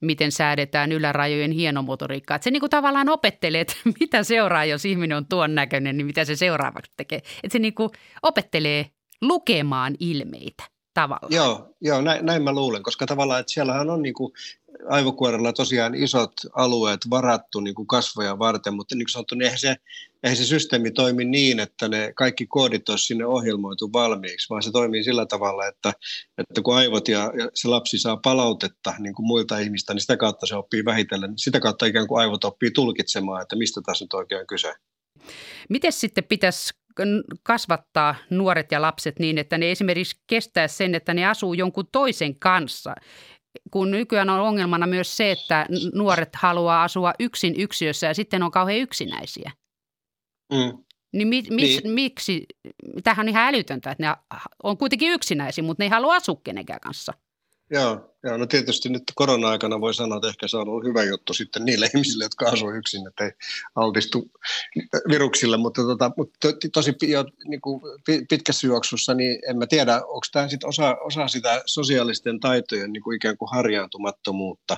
[0.00, 2.34] miten säädetään ylärajojen hienomotoriikkaa.
[2.34, 6.06] Että se niin kuin tavallaan opettelee, että mitä seuraa, jos ihminen on tuon näköinen, niin
[6.06, 7.18] mitä se seuraavaksi tekee.
[7.18, 7.90] Että se niin kuin
[8.22, 8.86] opettelee
[9.22, 11.32] lukemaan ilmeitä tavallaan.
[11.32, 14.32] Joo, joo näin, näin mä luulen, koska tavallaan, että siellähän on niin kuin
[14.88, 19.58] aivokuorella tosiaan isot alueet varattu niin kuin kasvoja varten, mutta niin kuin sanottu, niin eihän
[19.58, 19.76] se,
[20.22, 24.70] eihän se systeemi toimi niin, että ne kaikki koodit olisi sinne ohjelmoitu valmiiksi, vaan se
[24.70, 25.92] toimii sillä tavalla, että,
[26.38, 30.16] että kun aivot ja, ja se lapsi saa palautetta niin kuin muilta ihmistä, niin sitä
[30.16, 34.14] kautta se oppii vähitellen, sitä kautta ikään kuin aivot oppii tulkitsemaan, että mistä tässä nyt
[34.14, 34.74] oikein kyse.
[35.68, 36.74] Miten sitten pitäisi
[37.42, 42.38] kasvattaa nuoret ja lapset niin, että ne esimerkiksi kestää sen, että ne asuu jonkun toisen
[42.38, 42.94] kanssa
[43.70, 48.50] kun nykyään on ongelmana myös se, että nuoret haluaa asua yksin yksiössä ja sitten on
[48.50, 49.52] kauhean yksinäisiä.
[50.52, 50.84] Mm.
[51.12, 52.46] Niin, mi, mis, niin miksi,
[53.04, 56.80] tämähän on ihan älytöntä, että ne on kuitenkin yksinäisiä, mutta ne ei halua asua kenenkään
[56.80, 57.12] kanssa.
[57.72, 61.34] Joo, joo, no tietysti nyt korona-aikana voi sanoa, että ehkä se on ollut hyvä juttu
[61.34, 63.30] sitten niille ihmisille, jotka asuvat yksin, että ei
[63.76, 64.30] altistu
[65.08, 67.80] viruksille, mutta, tota, mutta tosi jo, niin kuin
[68.28, 73.02] pitkässä juoksussa, niin en mä tiedä, onko tämä sitten osa, osa sitä sosiaalisten taitojen niin
[73.02, 74.76] kuin ikään kuin harjaantumattomuutta,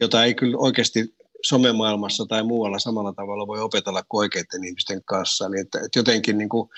[0.00, 5.46] jota ei kyllä oikeasti somemaailmassa tai muualla samalla tavalla voi opetella kuin oikeiden ihmisten kanssa.
[5.46, 6.68] Eli että, että jotenkin niin kuin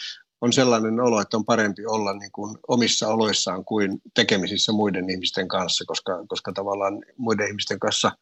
[0.45, 5.49] on sellainen olo, että on parempi olla niin kuin omissa oloissaan kuin tekemisissä muiden ihmisten
[5.49, 8.13] kanssa, koska, koska tavallaan muiden ihmisten kanssa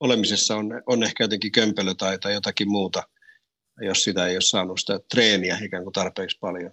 [0.00, 3.02] olemisessa on, on ehkä jotenkin kömpelö tai, tai jotakin muuta,
[3.80, 6.72] jos sitä ei ole saanut sitä treeniä ikään kuin tarpeeksi paljon.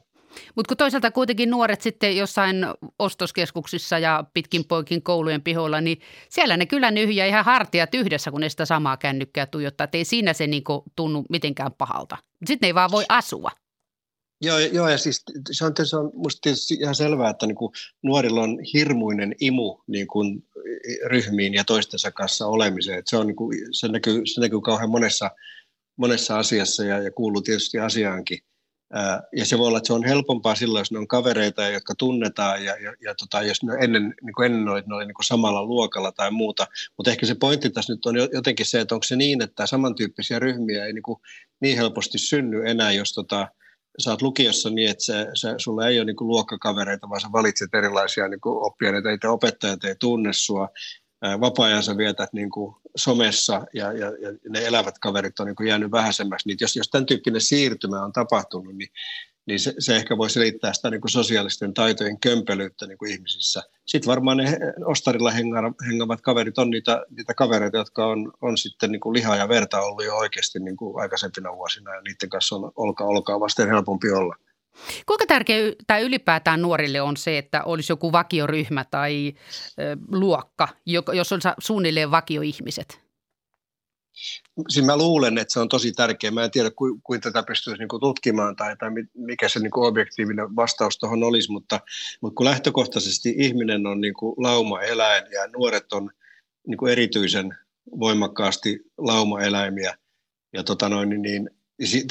[0.55, 2.65] Mutta kun toisaalta kuitenkin nuoret sitten jossain
[2.99, 8.41] ostoskeskuksissa ja pitkin poikin koulujen pihoilla, niin siellä ne kyllä nyhjää ihan hartiat yhdessä, kun
[8.41, 9.85] ne sitä samaa kännykkää tuijottaa.
[9.85, 12.17] Että ei siinä se niinku tunnu mitenkään pahalta.
[12.45, 13.51] Sitten ne ei vaan voi asua.
[14.41, 17.71] Joo, joo ja siis se on, se on musta tietysti ihan selvää, että niin kuin
[18.03, 20.43] nuorilla on hirmuinen imu niin kuin
[21.05, 22.99] ryhmiin ja toistensa kanssa olemiseen.
[22.99, 25.31] Että se, on, niin kuin, se, näkyy, se näkyy kauhean monessa,
[25.97, 28.39] monessa asiassa ja, ja kuuluu tietysti asiaankin.
[29.35, 32.65] Ja se voi olla, että se on helpompaa silloin, jos ne on kavereita, jotka tunnetaan,
[32.65, 35.25] ja, ja, ja tota, jos ne ennen, niin kuin ennen oli, ne oli niin kuin
[35.25, 36.67] samalla luokalla tai muuta.
[36.97, 40.39] Mutta ehkä se pointti tässä nyt on jotenkin se, että onko se niin, että samantyyppisiä
[40.39, 41.19] ryhmiä ei niin, kuin
[41.61, 43.47] niin helposti synny enää, jos tota,
[43.99, 47.27] sä oot lukiossa niin, että se, se, sulla ei ole niin kuin luokkakavereita, vaan sä
[47.31, 50.69] valitset erilaisia niin kuin oppiaineita, että opettajat ei tunne sua.
[51.39, 55.69] Vapaa-ajan sä vietät niin kuin somessa ja, ja, ja, ne elävät kaverit on niin kuin
[55.69, 56.47] jäänyt vähäisemmäksi.
[56.47, 58.89] Niin jos, jos tämän tyyppinen siirtymä on tapahtunut, niin
[59.45, 63.63] niin se, se ehkä voi selittää sitä niin kuin sosiaalisten taitojen kömpelyyttä niin kuin ihmisissä.
[63.85, 65.31] Sitten varmaan ne ostarilla
[65.87, 69.81] hengavat kaverit on niitä, niitä kavereita, jotka on, on sitten niin kuin lihaa ja verta
[69.81, 74.11] ollut jo oikeasti niin kuin aikaisempina vuosina ja niiden kanssa on olkaa, olkaa vasten helpompi
[74.11, 74.35] olla.
[75.05, 79.33] Kuinka tärkeää tai ylipäätään nuorille on se, että olisi joku vakioryhmä tai
[79.79, 80.67] ö, luokka,
[81.13, 83.08] jos on suunnilleen vakioihmiset?
[84.69, 86.31] Siis mä luulen, että se on tosi tärkeää.
[86.31, 90.55] Mä en tiedä, kuinka ku tätä pystyisi niinku tutkimaan tai, tai mikä se niinku objektiivinen
[90.55, 91.79] vastaus tuohon olisi, mutta,
[92.21, 96.11] mutta kun lähtökohtaisesti ihminen on niinku lauma-eläin ja nuoret on
[96.67, 97.57] niinku erityisen
[97.99, 99.97] voimakkaasti lauma-eläimiä,
[100.53, 101.49] ja tota noin, niin, niin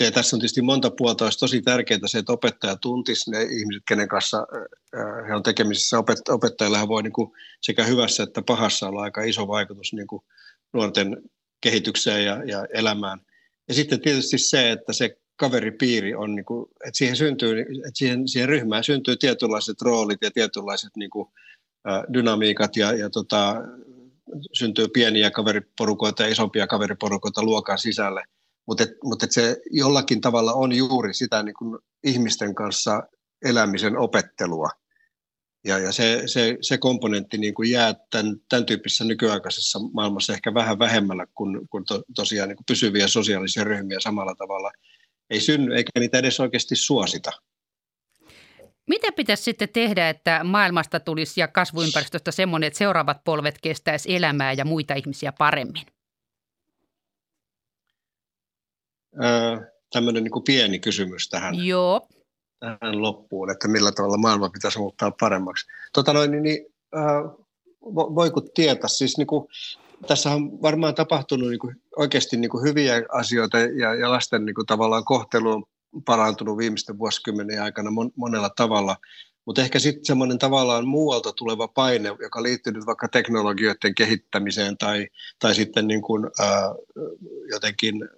[0.00, 3.82] ja tässä on tietysti monta puolta, olisi tosi tärkeää se, että opettaja tuntisi ne ihmiset,
[3.88, 4.46] kenen kanssa
[5.28, 5.98] he on tekemisissä.
[6.28, 7.30] Opettajilla voi niin kuin
[7.62, 10.22] sekä hyvässä että pahassa olla aika iso vaikutus niin kuin
[10.72, 11.22] nuorten
[11.60, 13.18] kehitykseen ja, ja elämään.
[13.68, 18.28] Ja sitten tietysti se, että se kaveripiiri on, niin kuin, että siihen, syntyy, että siihen,
[18.28, 21.28] siihen ryhmään syntyy tietynlaiset roolit ja tietynlaiset niin kuin,
[22.12, 23.56] dynamiikat ja, ja tota,
[24.52, 28.22] syntyy pieniä kaveriporukoita ja isompia kaveriporukoita luokan sisälle.
[28.66, 33.02] mutta et, mut et se jollakin tavalla on juuri sitä niin kuin ihmisten kanssa
[33.44, 34.68] elämisen opettelua.
[35.68, 40.54] Ja, ja se, se, se komponentti niin kuin jää tämän, tämän tyyppisessä nykyaikaisessa maailmassa ehkä
[40.54, 44.70] vähän vähemmällä, kun, kun to, tosiaan niin kuin pysyviä sosiaalisia ryhmiä samalla tavalla
[45.30, 47.32] ei synny, eikä niitä edes oikeasti suosita.
[48.88, 54.52] Mitä pitäisi sitten tehdä, että maailmasta tulisi ja kasvuympäristöstä semmoinen, että seuraavat polvet kestäisi elämää
[54.52, 55.86] ja muita ihmisiä paremmin?
[59.24, 59.56] Öö,
[59.92, 61.66] tämmöinen niin pieni kysymys tähän.
[61.66, 62.08] Joo
[62.60, 65.66] tähän loppuun, että millä tavalla maailma pitäisi muuttaa paremmaksi.
[65.92, 66.66] Tota noin, niin, niin
[66.96, 67.22] äh,
[67.94, 69.48] voiko tietää, siis niin kuin,
[70.06, 74.54] tässä on varmaan tapahtunut niin kuin, oikeasti niin kuin hyviä asioita ja, ja lasten niin
[74.54, 75.64] kuin, tavallaan kohtelu on
[76.04, 78.96] parantunut viimeisten vuosikymmenen aikana mon, monella tavalla,
[79.44, 85.08] mutta ehkä sitten semmoinen tavallaan muualta tuleva paine, joka liittyy nyt vaikka teknologioiden kehittämiseen tai,
[85.38, 86.62] tai sitten niin kuin, äh,
[87.50, 88.08] jotenkin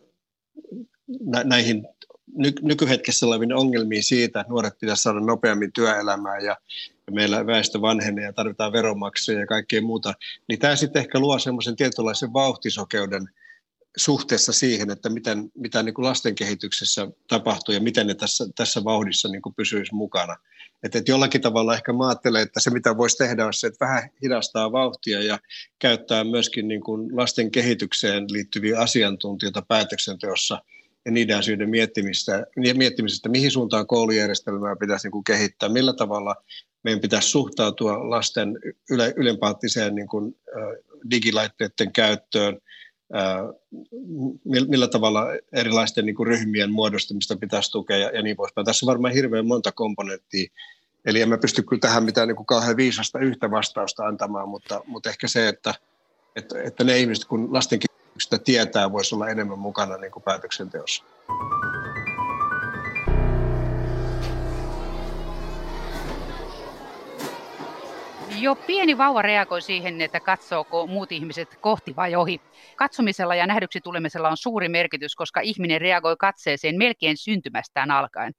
[1.26, 1.88] nä, näihin
[2.34, 6.56] ny- nykyhetkessä oleviin ongelmiin siitä, että nuoret pitäisi saada nopeammin työelämään ja,
[7.06, 10.14] ja meillä väestö vanhenee ja tarvitaan veronmaksuja ja kaikkea muuta,
[10.48, 13.28] niin tämä sitten ehkä luo semmoisen tietynlaisen vauhtisokeuden
[13.96, 18.84] suhteessa siihen, että miten, mitä niin kuin lasten kehityksessä tapahtuu ja miten ne tässä, tässä
[18.84, 20.36] vauhdissa niin kuin pysyisi mukana.
[20.82, 23.84] Että et jollakin tavalla ehkä mä ajattelen, että se mitä voisi tehdä on se, että
[23.84, 25.38] vähän hidastaa vauhtia ja
[25.78, 30.58] käyttää myöskin niin kuin lasten kehitykseen liittyviä asiantuntijoita päätöksenteossa–
[31.04, 36.36] ja niiden asioiden miettimistä, miettimistä, mihin suuntaan koulujärjestelmää pitäisi niin kuin kehittää, millä tavalla
[36.82, 38.58] meidän pitäisi suhtautua lasten
[38.90, 40.36] yle, ylenpaattiseen niin kuin,
[41.10, 42.58] digilaitteiden käyttöön,
[44.68, 48.64] millä tavalla erilaisten niin kuin ryhmien muodostamista pitäisi tukea ja, ja niin poispäin.
[48.64, 50.50] Tässä on varmaan hirveän monta komponenttia,
[51.04, 55.10] eli emme pysty kyllä tähän mitään niin kuin kauhean viisasta yhtä vastausta antamaan, mutta, mutta
[55.10, 55.74] ehkä se, että,
[56.36, 61.04] että, että ne ihmiset, kun lastenkin sitä tietää, voisi olla enemmän mukana niin kuin päätöksenteossa.
[68.40, 72.40] Jo pieni vauva reagoi siihen, että katsooko muut ihmiset kohti vai ohi.
[72.76, 78.32] Katsomisella ja nähdyksi tulemisella on suuri merkitys, koska ihminen reagoi katseeseen melkein syntymästään alkaen.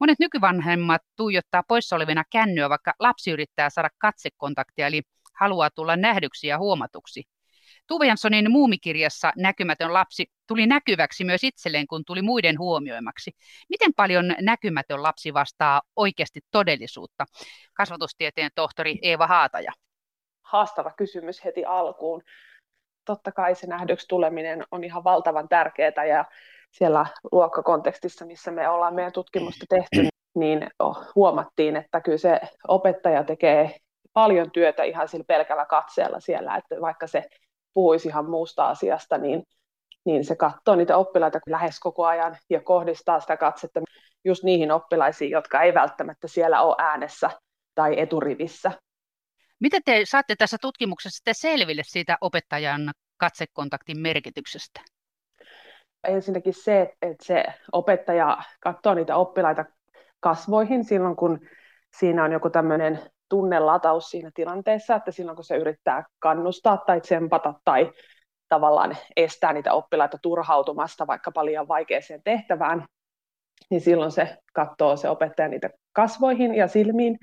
[0.00, 5.02] Monet nykyvanhemmat tuijottaa poissa olevina kännyä, vaikka lapsi yrittää saada katsekontaktia, eli
[5.40, 7.22] haluaa tulla nähdyksi ja huomatuksi.
[7.90, 13.30] Tuve Janssonin muumikirjassa Näkymätön lapsi tuli näkyväksi myös itselleen, kun tuli muiden huomioimaksi.
[13.68, 17.24] Miten paljon näkymätön lapsi vastaa oikeasti todellisuutta?
[17.74, 19.72] Kasvatustieteen tohtori Eeva Haataja.
[20.42, 22.22] Haastava kysymys heti alkuun.
[23.04, 26.24] Totta kai se nähdyksi tuleminen on ihan valtavan tärkeää ja
[26.70, 30.70] siellä luokkakontekstissa, missä me ollaan meidän tutkimusta tehty, niin
[31.14, 33.76] huomattiin, että kyllä se opettaja tekee
[34.12, 37.24] paljon työtä ihan sillä pelkällä katseella siellä, että vaikka se
[37.74, 39.42] puhuisi ihan muusta asiasta, niin,
[40.04, 43.80] niin se katsoo niitä oppilaita lähes koko ajan ja kohdistaa sitä katsetta
[44.24, 47.30] just niihin oppilaisiin, jotka ei välttämättä siellä ole äänessä
[47.74, 48.72] tai eturivissä.
[49.60, 54.80] Mitä te saatte tässä tutkimuksessa sitten selville siitä opettajan katsekontaktin merkityksestä?
[56.04, 59.64] Ensinnäkin se, että se opettaja katsoo niitä oppilaita
[60.20, 61.40] kasvoihin silloin, kun
[61.98, 67.54] siinä on joku tämmöinen tunnelataus siinä tilanteessa, että silloin kun se yrittää kannustaa tai tsempata
[67.64, 67.92] tai
[68.48, 72.84] tavallaan estää niitä oppilaita turhautumasta vaikka liian vaikeaseen tehtävään,
[73.70, 77.18] niin silloin se katsoo se opettaja niitä kasvoihin ja silmiin,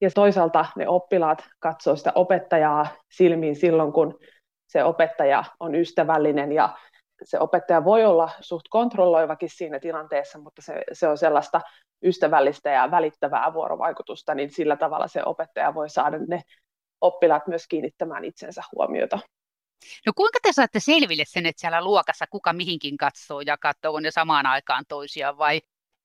[0.00, 4.18] ja toisaalta ne oppilaat katsoo sitä opettajaa silmiin silloin, kun
[4.66, 6.68] se opettaja on ystävällinen ja
[7.24, 11.60] se opettaja voi olla suht kontrolloivakin siinä tilanteessa, mutta se, se on sellaista
[12.04, 16.42] ystävällistä ja välittävää vuorovaikutusta, niin sillä tavalla se opettaja voi saada ne
[17.00, 19.18] oppilaat myös kiinnittämään itsensä huomiota.
[20.06, 24.10] No kuinka te saatte selville sen, että siellä luokassa kuka mihinkin katsoo ja katsoo ne
[24.10, 25.60] samaan aikaan toisiaan vai?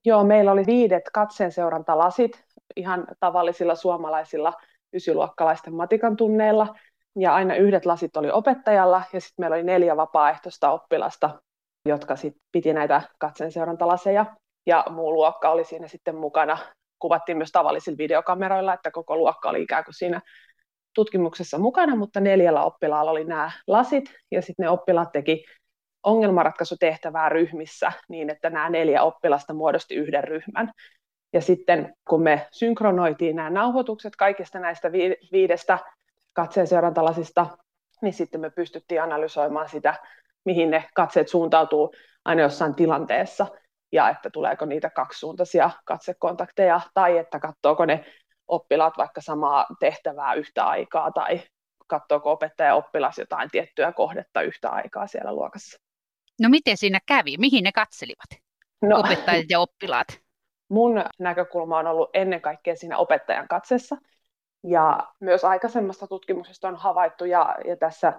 [0.06, 4.54] Joo, meillä oli viidet katseenseurantalasit ihan tavallisilla suomalaisilla
[4.94, 6.76] ysiluokkalaisten matikan tunneilla.
[7.20, 11.42] Ja aina yhdet lasit oli opettajalla ja sitten meillä oli neljä vapaaehtoista oppilasta,
[11.86, 14.26] jotka sit piti näitä katseenseurantalaseja
[14.66, 16.58] ja muu luokka oli siinä sitten mukana.
[17.00, 20.22] Kuvattiin myös tavallisilla videokameroilla, että koko luokka oli ikään kuin siinä
[20.96, 25.46] tutkimuksessa mukana, mutta neljällä oppilaalla oli nämä lasit, ja sitten ne oppilaat teki
[26.04, 30.72] ongelmanratkaisutehtävää ryhmissä niin, että nämä neljä oppilasta muodosti yhden ryhmän.
[31.34, 34.92] Ja sitten kun me synkronoitiin nämä nauhoitukset kaikista näistä
[35.32, 35.80] viidestä
[36.36, 37.58] katseen seurantalasista,
[38.02, 40.00] niin sitten me pystyttiin analysoimaan sitä,
[40.46, 41.94] mihin ne katseet suuntautuu
[42.26, 43.48] aina jossain tilanteessa
[43.92, 48.06] ja että tuleeko niitä kaksisuuntaisia katsekontakteja, tai että katsoako ne
[48.48, 51.42] oppilaat vaikka samaa tehtävää yhtä aikaa, tai
[51.88, 55.80] katsoako opettaja oppilas jotain tiettyä kohdetta yhtä aikaa siellä luokassa.
[56.42, 57.38] No miten siinä kävi?
[57.38, 58.42] Mihin ne katselivat?
[58.82, 60.08] No, opettajat ja oppilaat.
[60.70, 63.98] Mun näkökulma on ollut ennen kaikkea siinä opettajan katsessa.
[64.68, 68.14] Ja myös aikaisemmasta tutkimuksesta on havaittu, ja, ja tässä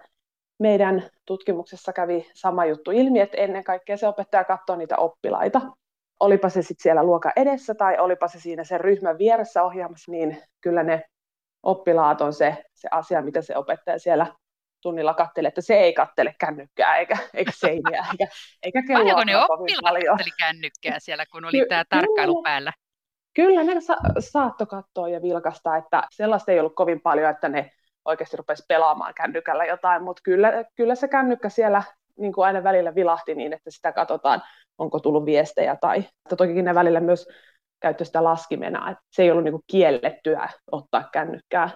[0.59, 5.61] meidän tutkimuksessa kävi sama juttu ilmi, että ennen kaikkea se opettaja katsoo niitä oppilaita.
[6.21, 10.43] Olipa se sitten siellä luokan edessä tai olipa se siinä sen ryhmän vieressä ohjaamassa, niin
[10.61, 11.03] kyllä ne
[11.63, 14.27] oppilaat on se, se asia, mitä se opettaja siellä
[14.81, 18.27] tunnilla kattelee, että se ei kattele kännykkää eikä, eikä seiniä eikä,
[18.63, 22.73] eikä kelloa Paljonko ne oppilaat katteli kännykkää siellä, kun oli Ky- tämä tarkkailu kyllä, päällä?
[23.37, 27.71] Kyllä ne sa- saatto katsoa ja vilkasta, että sellaista ei ollut kovin paljon, että ne
[28.05, 31.83] oikeasti rupesi pelaamaan kännykällä jotain, mutta kyllä, kyllä se kännykkä siellä
[32.19, 34.43] niin kuin aina välillä vilahti niin, että sitä katsotaan,
[34.79, 36.05] onko tullut viestejä tai
[36.37, 37.29] toki ne välillä myös
[37.81, 41.71] käyttö sitä laskimena, että se ei ollut niin kuin kiellettyä ottaa kännykkää,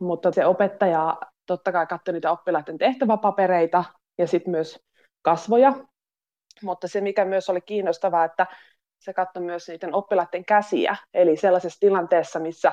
[0.00, 3.84] mutta se opettaja totta kai katsoi niitä oppilaiden tehtäväpapereita
[4.18, 4.80] ja sitten myös
[5.22, 5.72] kasvoja,
[6.62, 8.46] mutta se mikä myös oli kiinnostavaa, että
[9.04, 12.72] se katsoi myös niiden oppilaiden käsiä, eli sellaisessa tilanteessa, missä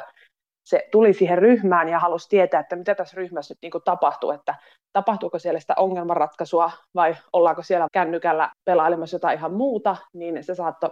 [0.63, 4.56] se tuli siihen ryhmään ja halusi tietää, että mitä tässä ryhmässä nyt niin tapahtuu, että
[4.94, 10.89] tapahtuuko siellä sitä ongelmanratkaisua vai ollaanko siellä kännykällä pelailemassa jotain ihan muuta, niin se saattoi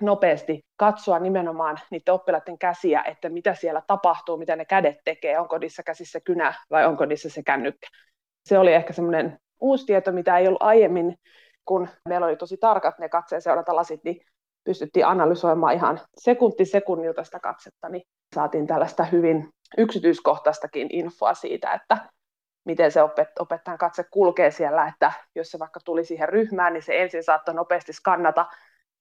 [0.00, 5.58] nopeasti katsoa nimenomaan niiden oppilaiden käsiä, että mitä siellä tapahtuu, mitä ne kädet tekee, onko
[5.58, 7.88] niissä käsissä kynä vai onko niissä se kännykkä.
[8.48, 11.18] Se oli ehkä semmoinen uusi tieto, mitä ei ollut aiemmin,
[11.64, 14.20] kun meillä oli tosi tarkat ne katseen lasit, niin
[14.68, 18.02] pystyttiin analysoimaan ihan sekunti sekunnilta sitä katsetta, niin
[18.34, 21.98] saatiin tällaista hyvin yksityiskohtaistakin infoa siitä, että
[22.64, 23.00] miten se
[23.38, 27.54] opettajan katse kulkee siellä, että jos se vaikka tuli siihen ryhmään, niin se ensin saattoi
[27.54, 28.46] nopeasti skannata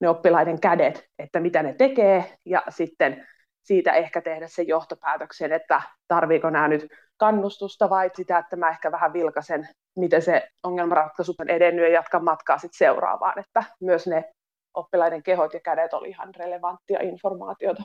[0.01, 3.27] ne oppilaiden kädet, että mitä ne tekee, ja sitten
[3.63, 8.91] siitä ehkä tehdä sen johtopäätöksen, että tarviiko nämä nyt kannustusta vai sitä, että mä ehkä
[8.91, 14.33] vähän vilkasen, miten se ongelmanratkaisu on edennyt ja jatkan matkaa sitten seuraavaan, että myös ne
[14.77, 17.83] oppilaiden kehot ja kädet oli ihan relevanttia informaatiota.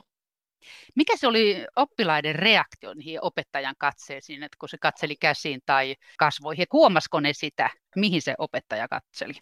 [0.95, 6.65] Mikä se oli oppilaiden reaktio niihin opettajan katseisiin, että kun se katseli käsiin tai kasvoihin?
[6.73, 9.33] Huomasiko ne sitä, mihin se opettaja katseli?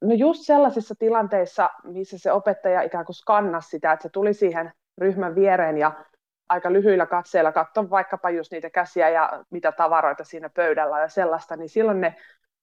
[0.00, 4.72] No just sellaisissa tilanteissa, missä se opettaja ikään kuin skannasi sitä, että se tuli siihen
[4.98, 6.04] ryhmän viereen ja
[6.48, 11.56] aika lyhyillä katseilla katson vaikkapa just niitä käsiä ja mitä tavaroita siinä pöydällä ja sellaista,
[11.56, 12.16] niin silloin ne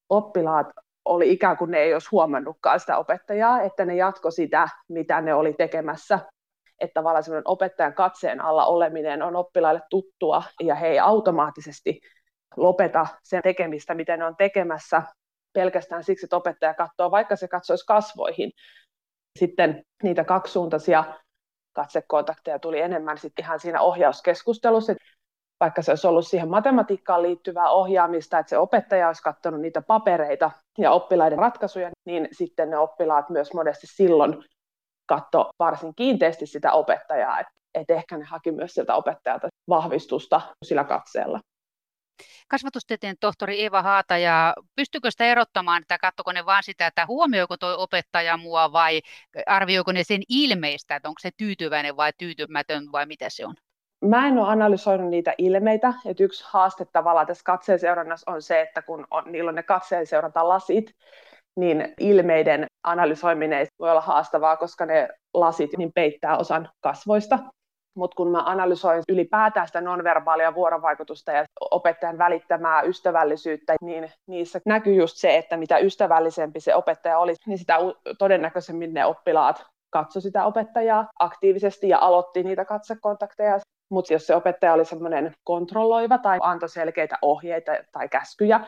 [0.10, 0.68] oppilaat
[1.06, 5.34] oli ikään kuin ne ei olisi huomannutkaan sitä opettajaa, että ne jatko sitä, mitä ne
[5.34, 6.20] oli tekemässä.
[6.80, 12.00] Että tavallaan semmoinen opettajan katseen alla oleminen on oppilaille tuttua ja he ei automaattisesti
[12.58, 15.04] lopeta sen tekemistä, mitä ne on tekemässä,
[15.54, 18.52] pelkästään siksi, että opettaja katsoo, vaikka se katsoisi kasvoihin.
[19.40, 21.04] Sitten niitä kaksisuuntaisia
[21.74, 24.94] katsekontakteja tuli enemmän sitten ihan siinä ohjauskeskustelussa,
[25.60, 30.52] vaikka se olisi ollut siihen matematiikkaan liittyvää ohjaamista, että se opettaja olisi katsonut niitä papereita
[30.78, 34.44] ja oppilaiden ratkaisuja, niin sitten ne oppilaat myös monesti silloin
[35.06, 40.84] katso varsin kiinteästi sitä opettajaa, että et ehkä ne haki myös sieltä opettajalta vahvistusta sillä
[40.84, 41.40] katseella
[42.48, 47.58] kasvatustieteen tohtori Eva Haata, ja pystyykö sitä erottamaan, että katsoko ne vaan sitä, että huomioiko
[47.58, 49.02] tuo opettaja mua vai
[49.46, 53.56] arvioiko ne sen ilmeistä, että onko se tyytyväinen vai tyytymätön vai mitä se on?
[54.08, 58.62] Mä en ole analysoinut niitä ilmeitä, että yksi haaste tavallaan tässä katseen seurannassa on se,
[58.62, 60.06] että kun on, niillä on ne katseen
[60.42, 60.92] lasit,
[61.56, 67.40] niin ilmeiden analysoiminen voi olla haastavaa, koska ne lasit niin peittää osan kasvoista
[67.96, 74.94] mutta kun mä analysoin ylipäätään sitä nonverbaalia vuorovaikutusta ja opettajan välittämää ystävällisyyttä, niin niissä näkyy
[74.94, 77.78] just se, että mitä ystävällisempi se opettaja oli, niin sitä
[78.18, 83.60] todennäköisemmin ne oppilaat katsoi sitä opettajaa aktiivisesti ja aloitti niitä katsekontakteja.
[83.90, 88.60] Mutta jos se opettaja oli semmoinen kontrolloiva tai antoi selkeitä ohjeita tai käskyjä,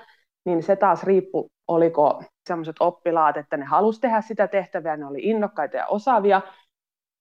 [0.45, 5.19] niin se taas riippui, oliko sellaiset oppilaat, että ne halusi tehdä sitä tehtävää, ne oli
[5.21, 6.41] innokkaita ja osaavia,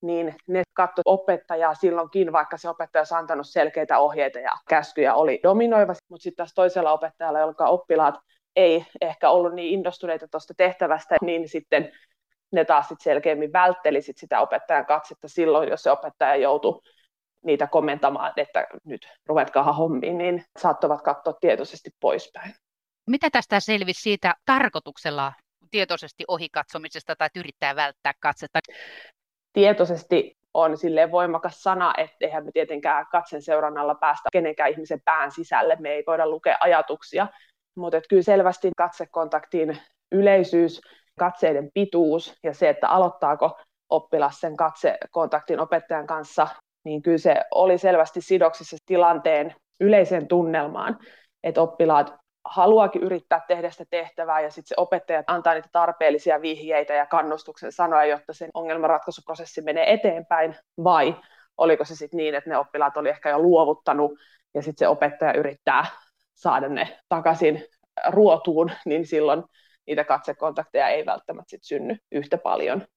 [0.01, 5.39] niin ne katsoi opettajaa silloinkin, vaikka se opettaja olisi antanut selkeitä ohjeita ja käskyjä, oli
[5.43, 8.15] dominoiva, mutta sitten taas toisella opettajalla, jonka oppilaat
[8.55, 11.91] ei ehkä ollut niin innostuneita tuosta tehtävästä, niin sitten
[12.51, 16.81] ne taas sit selkeämmin vältteli sit sitä opettajan katsetta silloin, jos se opettaja joutui
[17.47, 22.53] niitä komentamaan, että nyt ruvetkaa hommiin, niin saattavat katsoa tietoisesti poispäin.
[23.07, 25.33] Mitä tästä selvisi siitä tarkoituksella
[25.71, 28.59] tietoisesti ohikatsomisesta tai yrittää välttää katsetta?
[29.53, 35.31] tietoisesti on sille voimakas sana, että eihän me tietenkään katsen seurannalla päästä kenenkään ihmisen pään
[35.31, 37.27] sisälle, me ei voida lukea ajatuksia,
[37.75, 39.77] mutta kyllä selvästi katsekontaktin
[40.11, 40.81] yleisyys,
[41.19, 43.59] katseiden pituus ja se, että aloittaako
[43.89, 46.47] oppilas sen katsekontaktin opettajan kanssa,
[46.87, 50.97] niin kyllä se oli selvästi sidoksissa tilanteen yleiseen tunnelmaan,
[51.43, 52.13] että oppilaat
[52.45, 57.71] haluakin yrittää tehdä sitä tehtävää ja sitten se opettaja antaa niitä tarpeellisia vihjeitä ja kannustuksen
[57.71, 61.15] sanoja, jotta sen ongelmanratkaisuprosessi menee eteenpäin, vai
[61.57, 64.11] oliko se sitten niin, että ne oppilaat oli ehkä jo luovuttanut
[64.53, 65.85] ja sitten se opettaja yrittää
[66.33, 67.65] saada ne takaisin
[68.09, 69.43] ruotuun, niin silloin
[69.87, 72.87] niitä katsekontakteja ei välttämättä sit synny yhtä paljon.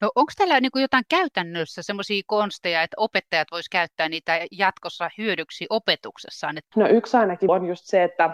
[0.00, 5.66] No onko täällä niin jotain käytännössä semmoisia konsteja, että opettajat voisivat käyttää niitä jatkossa hyödyksi
[5.70, 6.58] opetuksessaan?
[6.76, 8.30] No yksi ainakin on just se, että,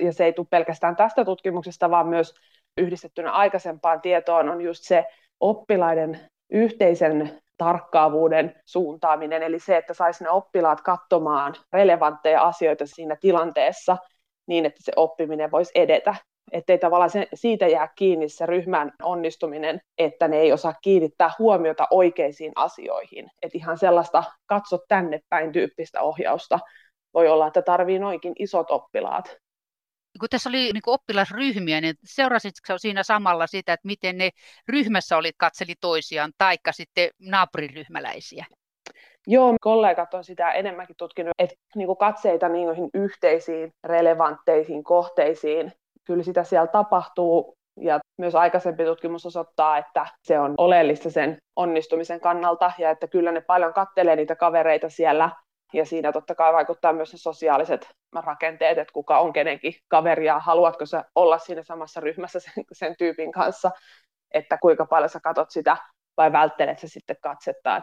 [0.00, 2.34] ja se ei tule pelkästään tästä tutkimuksesta, vaan myös
[2.76, 5.04] yhdistettynä aikaisempaan tietoon, on just se
[5.40, 13.96] oppilaiden yhteisen tarkkaavuuden suuntaaminen, eli se, että saisi ne oppilaat katsomaan relevantteja asioita siinä tilanteessa
[14.46, 16.14] niin, että se oppiminen voisi edetä
[16.52, 21.86] ettei tavallaan se, siitä jää kiinni se ryhmän onnistuminen, että ne ei osaa kiinnittää huomiota
[21.90, 23.30] oikeisiin asioihin.
[23.42, 26.58] Että ihan sellaista katso tänne päin tyyppistä ohjausta
[27.14, 29.36] voi olla, että tarvii noinkin isot oppilaat.
[30.20, 34.30] Kun tässä oli niin oppilasryhmiä, niin seurasitko siinä samalla sitä, että miten ne
[34.68, 38.46] ryhmässä olit katseli toisiaan, taikka sitten naapuriryhmäläisiä?
[39.26, 45.72] Joo, kollegat on sitä enemmänkin tutkinut, että niin katseita niihin yhteisiin relevantteihin kohteisiin
[46.06, 52.20] kyllä sitä siellä tapahtuu ja myös aikaisempi tutkimus osoittaa, että se on oleellista sen onnistumisen
[52.20, 55.30] kannalta ja että kyllä ne paljon kattelee niitä kavereita siellä
[55.72, 60.38] ja siinä totta kai vaikuttaa myös ne sosiaaliset rakenteet, että kuka on kenenkin kaveri ja
[60.38, 63.70] haluatko sä olla siinä samassa ryhmässä sen, sen tyypin kanssa,
[64.34, 65.76] että kuinka paljon sä katot sitä
[66.16, 67.82] vai välttelet sä sitten katsetta.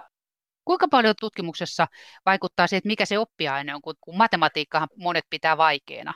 [0.65, 1.87] Kuinka paljon tutkimuksessa
[2.25, 6.13] vaikuttaa se, että mikä se oppiaine on, kun matematiikkahan monet pitää vaikeana?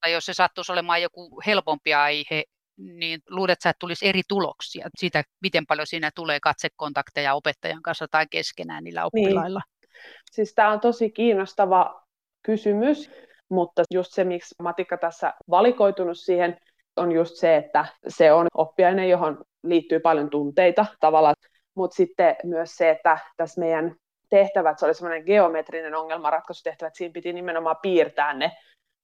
[0.00, 2.44] Tai jos se sattuisi olemaan joku helpompi aihe,
[2.76, 8.26] niin luulet että tulisi eri tuloksia siitä, miten paljon siinä tulee katsekontakteja opettajan kanssa tai
[8.30, 9.26] keskenään niillä niin.
[9.26, 9.60] oppilailla?
[9.60, 9.90] Niin.
[10.32, 12.02] Siis tämä on tosi kiinnostava
[12.42, 13.10] kysymys,
[13.48, 16.56] mutta just se, miksi matikka tässä valikoitunut siihen,
[16.96, 21.34] on just se, että se on oppiaine, johon liittyy paljon tunteita tavallaan,
[21.74, 23.96] mutta sitten myös se, että tässä meidän
[24.28, 28.52] tehtävät, se oli semmoinen geometrinen ongelmanratkaisutehtävä, että siinä piti nimenomaan piirtää ne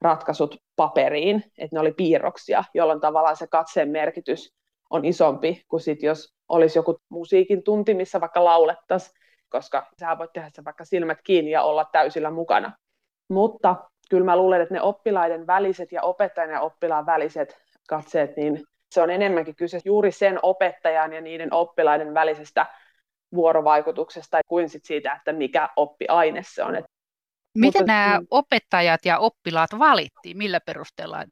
[0.01, 4.55] ratkaisut paperiin, että ne oli piirroksia, jolloin tavallaan se katseen merkitys
[4.91, 9.19] on isompi kuin sit, jos olisi joku musiikin tunti, missä vaikka laulettaisiin,
[9.49, 12.73] koska sä voit tehdä sen vaikka silmät kiinni ja olla täysillä mukana.
[13.29, 13.77] Mutta
[14.11, 19.03] kyllä mä luulen, että ne oppilaiden väliset ja opettajan ja oppilaan väliset katseet, niin se
[19.03, 22.67] on enemmänkin kyse juuri sen opettajan ja niiden oppilaiden välisestä
[23.35, 26.77] vuorovaikutuksesta kuin sit siitä, että mikä oppiaine se on.
[26.77, 26.85] Et
[27.61, 30.39] Miten Mutta, nämä opettajat ja oppilaat valittiin?
[30.39, 31.25] Millä perusteella?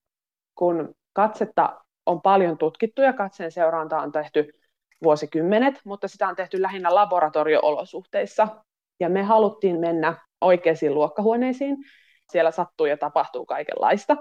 [0.55, 4.53] Kun katsetta on paljon tutkittu ja katseen seuranta on tehty
[5.05, 8.49] vuosikymmenet, mutta sitä on tehty lähinnä laboratorio-olosuhteissa.
[9.01, 11.77] Ja me haluttiin mennä oikeisiin luokkahuoneisiin.
[12.33, 14.17] Siellä sattuu ja tapahtuu kaikenlaista.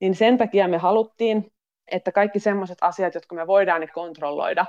[0.00, 1.52] Niin sen takia me haluttiin,
[1.92, 4.66] että kaikki sellaiset asiat, jotka me voidaan kontrolloida,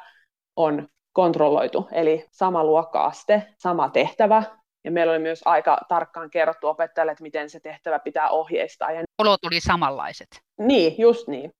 [0.55, 1.87] on kontrolloitu.
[1.91, 4.43] Eli sama luokkaaste, sama tehtävä,
[4.85, 8.91] ja meillä oli myös aika tarkkaan kerrottu opettajalle, että miten se tehtävä pitää ohjeistaa.
[8.91, 9.03] Ja...
[9.21, 10.27] Olot tuli samanlaiset.
[10.57, 11.51] Niin, just niin.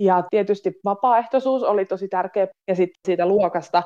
[0.00, 2.46] Ja tietysti vapaaehtoisuus oli tosi tärkeä.
[2.68, 3.82] Ja sitten siitä luokasta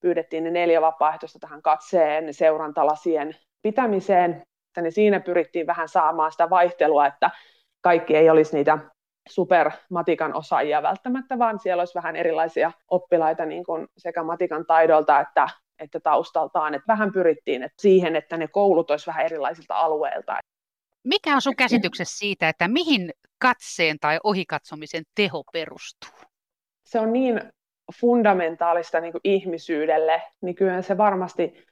[0.00, 4.42] pyydettiin ne neljä vapaaehtoista tähän katseen seurantalasien pitämiseen.
[4.80, 7.30] Niin siinä pyrittiin vähän saamaan sitä vaihtelua, että
[7.80, 8.78] kaikki ei olisi niitä
[9.28, 15.48] supermatikan osaajia välttämättä, vaan siellä olisi vähän erilaisia oppilaita niin kuin sekä matikan taidolta että
[15.80, 20.38] että taustaltaan, että vähän pyrittiin että siihen, että ne koulut olisi vähän erilaisilta alueilta.
[21.04, 26.10] Mikä on sun käsityksessä siitä, että mihin katseen tai ohikatsomisen teho perustuu?
[26.84, 27.42] Se on niin
[28.00, 31.64] fundamentaalista niin kuin ihmisyydelle, niin kyllä se varmasti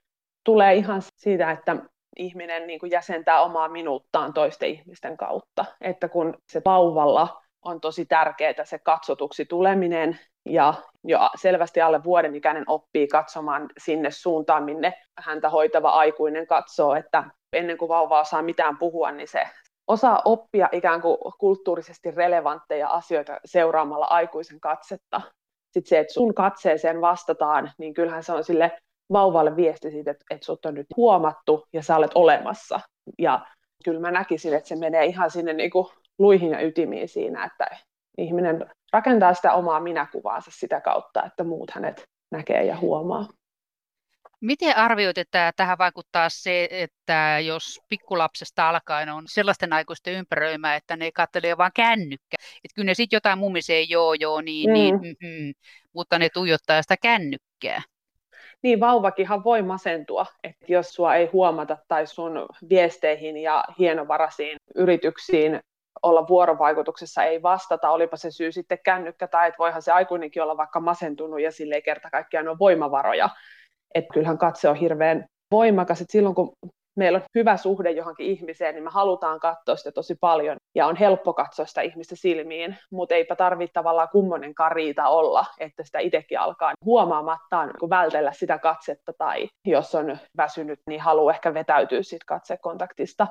[0.44, 1.76] tulee ihan siitä, että
[2.16, 5.64] ihminen niin kuin jäsentää omaa minuuttaan toisten ihmisten kautta.
[5.80, 12.34] Että kun se vauvalla on tosi tärkeää se katsotuksi tuleminen ja jo selvästi alle vuoden
[12.34, 18.42] ikäinen oppii katsomaan sinne suuntaan, minne häntä hoitava aikuinen katsoo, että ennen kuin vauva osaa
[18.42, 19.46] mitään puhua, niin se
[19.86, 25.20] osaa oppia ikään kuin kulttuurisesti relevantteja asioita seuraamalla aikuisen katsetta.
[25.72, 28.78] Sitten se, että sun katseeseen vastataan, niin kyllähän se on sille
[29.12, 32.80] vauvalle viesti siitä, että, että sut on nyt huomattu ja sä olet olemassa.
[33.18, 33.46] Ja
[33.84, 35.86] kyllä mä näkisin, että se menee ihan sinne niin kuin
[36.18, 37.66] luihin ja ytimiin siinä, että
[38.18, 43.26] ihminen rakentaa sitä omaa minäkuvaansa sitä kautta, että muut hänet näkee ja huomaa.
[44.40, 50.96] Miten arvioit, että tähän vaikuttaa se, että jos pikkulapsesta alkaen on sellaisten aikuisten ympäröimä, että
[50.96, 52.36] ne katselee vain kännykkä.
[52.40, 55.00] Että kyllä ne sitten jotain mumisee, joo joo, niin, niin mm.
[55.00, 55.52] niin mm,
[55.92, 57.82] mutta ne tuijottaa sitä kännykkää.
[58.62, 65.60] Niin, vauvakinhan voi masentua, että jos sua ei huomata tai sun viesteihin ja hienovaraisiin yrityksiin
[66.03, 70.57] olla vuorovaikutuksessa, ei vastata, olipa se syy sitten kännykkä tai että voihan se aikuinenkin olla
[70.57, 73.28] vaikka masentunut ja sille ei kerta kaikkiaan ole voimavaroja.
[73.94, 76.53] Että kyllähän katse on hirveän voimakas, että silloin kun
[76.99, 80.96] meillä on hyvä suhde johonkin ihmiseen, niin me halutaan katsoa sitä tosi paljon ja on
[80.96, 86.40] helppo katsoa sitä ihmistä silmiin, mutta eipä tarvitse tavallaan kummonen kariita olla, että sitä itsekin
[86.40, 92.24] alkaa huomaamattaan niin vältellä sitä katsetta tai jos on väsynyt, niin haluaa ehkä vetäytyä siitä
[92.26, 93.26] katsekontaktista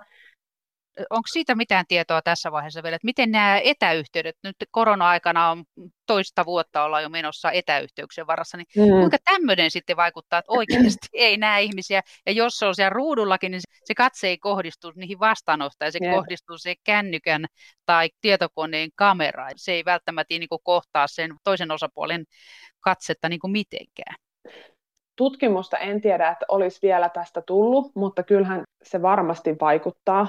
[1.09, 5.63] onko siitä mitään tietoa tässä vaiheessa vielä, että miten nämä etäyhteydet, nyt korona-aikana on
[6.05, 8.99] toista vuotta olla jo menossa etäyhteyksien varassa, niin mm.
[8.99, 13.51] kuinka tämmöinen sitten vaikuttaa, että oikeasti ei näe ihmisiä, ja jos se on siellä ruudullakin,
[13.51, 16.13] niin se katse ei kohdistu niihin vastaanottajiin, se Jep.
[16.13, 17.45] kohdistuu se kännykän
[17.85, 22.25] tai tietokoneen kameraan, se ei välttämättä niin kohtaa sen toisen osapuolen
[22.79, 24.15] katsetta niin kuin mitenkään
[25.17, 30.27] tutkimusta en tiedä, että olisi vielä tästä tullut, mutta kyllähän se varmasti vaikuttaa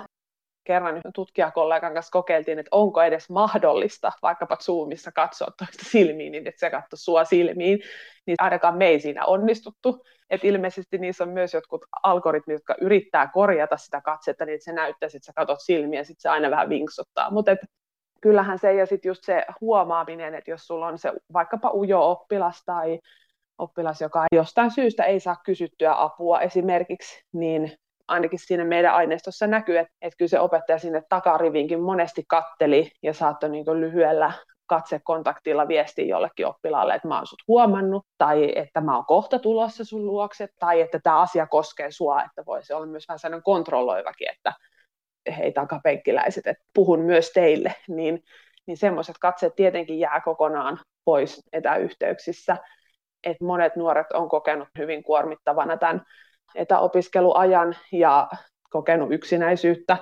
[0.68, 6.60] kerran tutkijakollegan kanssa kokeiltiin, että onko edes mahdollista vaikkapa Zoomissa katsoa toista silmiin, niin että
[6.60, 7.78] se katsoo sua silmiin,
[8.26, 10.04] niin ainakaan me ei siinä onnistuttu.
[10.30, 14.72] Et ilmeisesti niissä on myös jotkut algoritmit, jotka yrittää korjata sitä katsetta, niin että se
[14.72, 17.30] näyttäisi, että sä katsot silmiä, ja sitten se aina vähän vinksottaa.
[17.30, 17.56] Mutta
[18.20, 22.62] kyllähän se ja sitten just se huomaaminen, että jos sulla on se vaikkapa ujo oppilas
[22.66, 22.98] tai
[23.58, 27.72] oppilas, joka jostain syystä ei saa kysyttyä apua esimerkiksi, niin
[28.08, 33.14] ainakin siinä meidän aineistossa näkyy, että, että kyllä se opettaja sinne takarivinkin monesti katteli ja
[33.14, 34.32] saattoi niin lyhyellä
[34.66, 39.84] katsekontaktilla viestiä jollekin oppilaalle, että mä oon sut huomannut, tai että mä oon kohta tulossa
[39.84, 44.30] sun luokse, tai että tämä asia koskee sua, että voisi olla myös vähän sellainen kontrolloivakin,
[44.30, 44.52] että
[45.36, 48.22] hei takapenkkiläiset, että puhun myös teille, niin,
[48.66, 52.56] niin semmoiset katseet tietenkin jää kokonaan pois etäyhteyksissä,
[53.24, 56.02] että monet nuoret on kokenut hyvin kuormittavana tämän
[56.54, 58.28] etäopiskeluajan ja
[58.70, 59.96] kokenut yksinäisyyttä.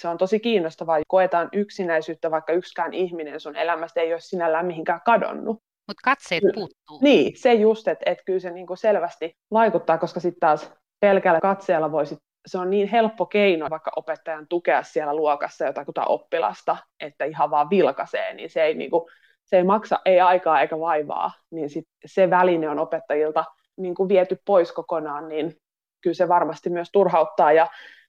[0.00, 0.98] Se on tosi kiinnostavaa.
[1.08, 5.58] Koetaan yksinäisyyttä, vaikka yksikään ihminen sun elämästä ei ole sinällään mihinkään kadonnut.
[5.88, 6.98] Mutta katseet puuttuu.
[7.02, 11.92] Niin, se just, että et kyllä se niinku selvästi vaikuttaa, koska sitten taas pelkällä katseella
[11.92, 12.16] voisi
[12.46, 17.70] se on niin helppo keino vaikka opettajan tukea siellä luokassa jotakuta oppilasta, että ihan vaan
[17.70, 19.10] vilkaisee, niin se ei, niinku,
[19.44, 23.44] se ei maksa ei aikaa eikä vaivaa, niin sit se väline on opettajilta
[23.76, 25.56] niin kuin viety pois kokonaan, niin
[26.04, 27.66] kyllä se varmasti myös turhauttaa ja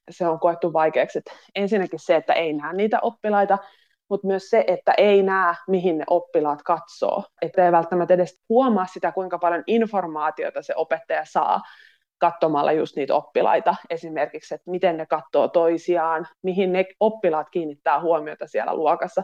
[0.10, 1.18] se on koettu vaikeaksi.
[1.18, 3.58] Että ensinnäkin se, että ei näe niitä oppilaita,
[4.10, 7.24] mutta myös se, että ei näe, mihin ne oppilaat katsoo.
[7.42, 11.62] Että ei välttämättä edes huomaa sitä, kuinka paljon informaatiota se opettaja saa
[12.18, 18.48] katsomalla just niitä oppilaita esimerkiksi, että miten ne katsoo toisiaan, mihin ne oppilaat kiinnittää huomiota
[18.48, 19.24] siellä luokassa,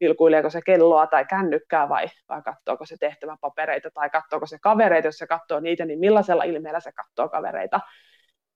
[0.00, 5.18] vilkuileeko se kelloa tai kännykkää vai, vai katsoako se tehtäväpapereita tai katsoako se kavereita, jos
[5.18, 7.80] se katsoo niitä, niin millaisella ilmeellä se katsoo kavereita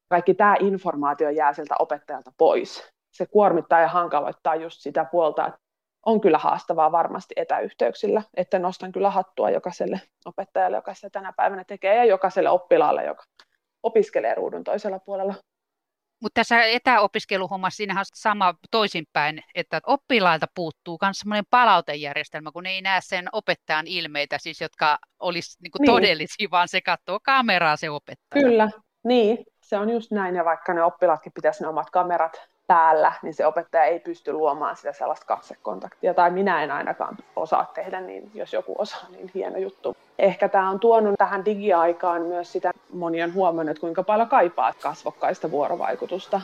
[0.08, 2.92] kaikki tämä informaatio jää sieltä opettajalta pois.
[3.12, 5.58] Se kuormittaa ja hankaloittaa just sitä puolta, että
[6.06, 11.64] on kyllä haastavaa varmasti etäyhteyksillä, että nostan kyllä hattua jokaiselle opettajalle, joka sitä tänä päivänä
[11.64, 13.24] tekee, ja jokaiselle oppilaalle, joka
[13.82, 15.34] opiskelee ruudun toisella puolella.
[16.22, 22.82] Mutta tässä etäopiskeluhommassa siinähän on sama toisinpäin, että oppilailta puuttuu myös semmoinen palautejärjestelmä, kun ei
[22.82, 25.86] näe sen opettajan ilmeitä, siis jotka olisi niinku niin.
[25.86, 28.42] todellisia, vaan se katsoo kameraa se opettaja.
[28.42, 28.68] Kyllä,
[29.04, 33.34] niin se on just näin, ja vaikka ne oppilaatkin pitäisi ne omat kamerat päällä, niin
[33.34, 38.30] se opettaja ei pysty luomaan sitä sellaista katsekontaktia, tai minä en ainakaan osaa tehdä, niin
[38.34, 39.96] jos joku osaa, niin hieno juttu.
[40.18, 45.50] Ehkä tämä on tuonut tähän digiaikaan myös sitä, moni on huomannut, kuinka paljon kaipaa kasvokkaista
[45.50, 46.40] vuorovaikutusta.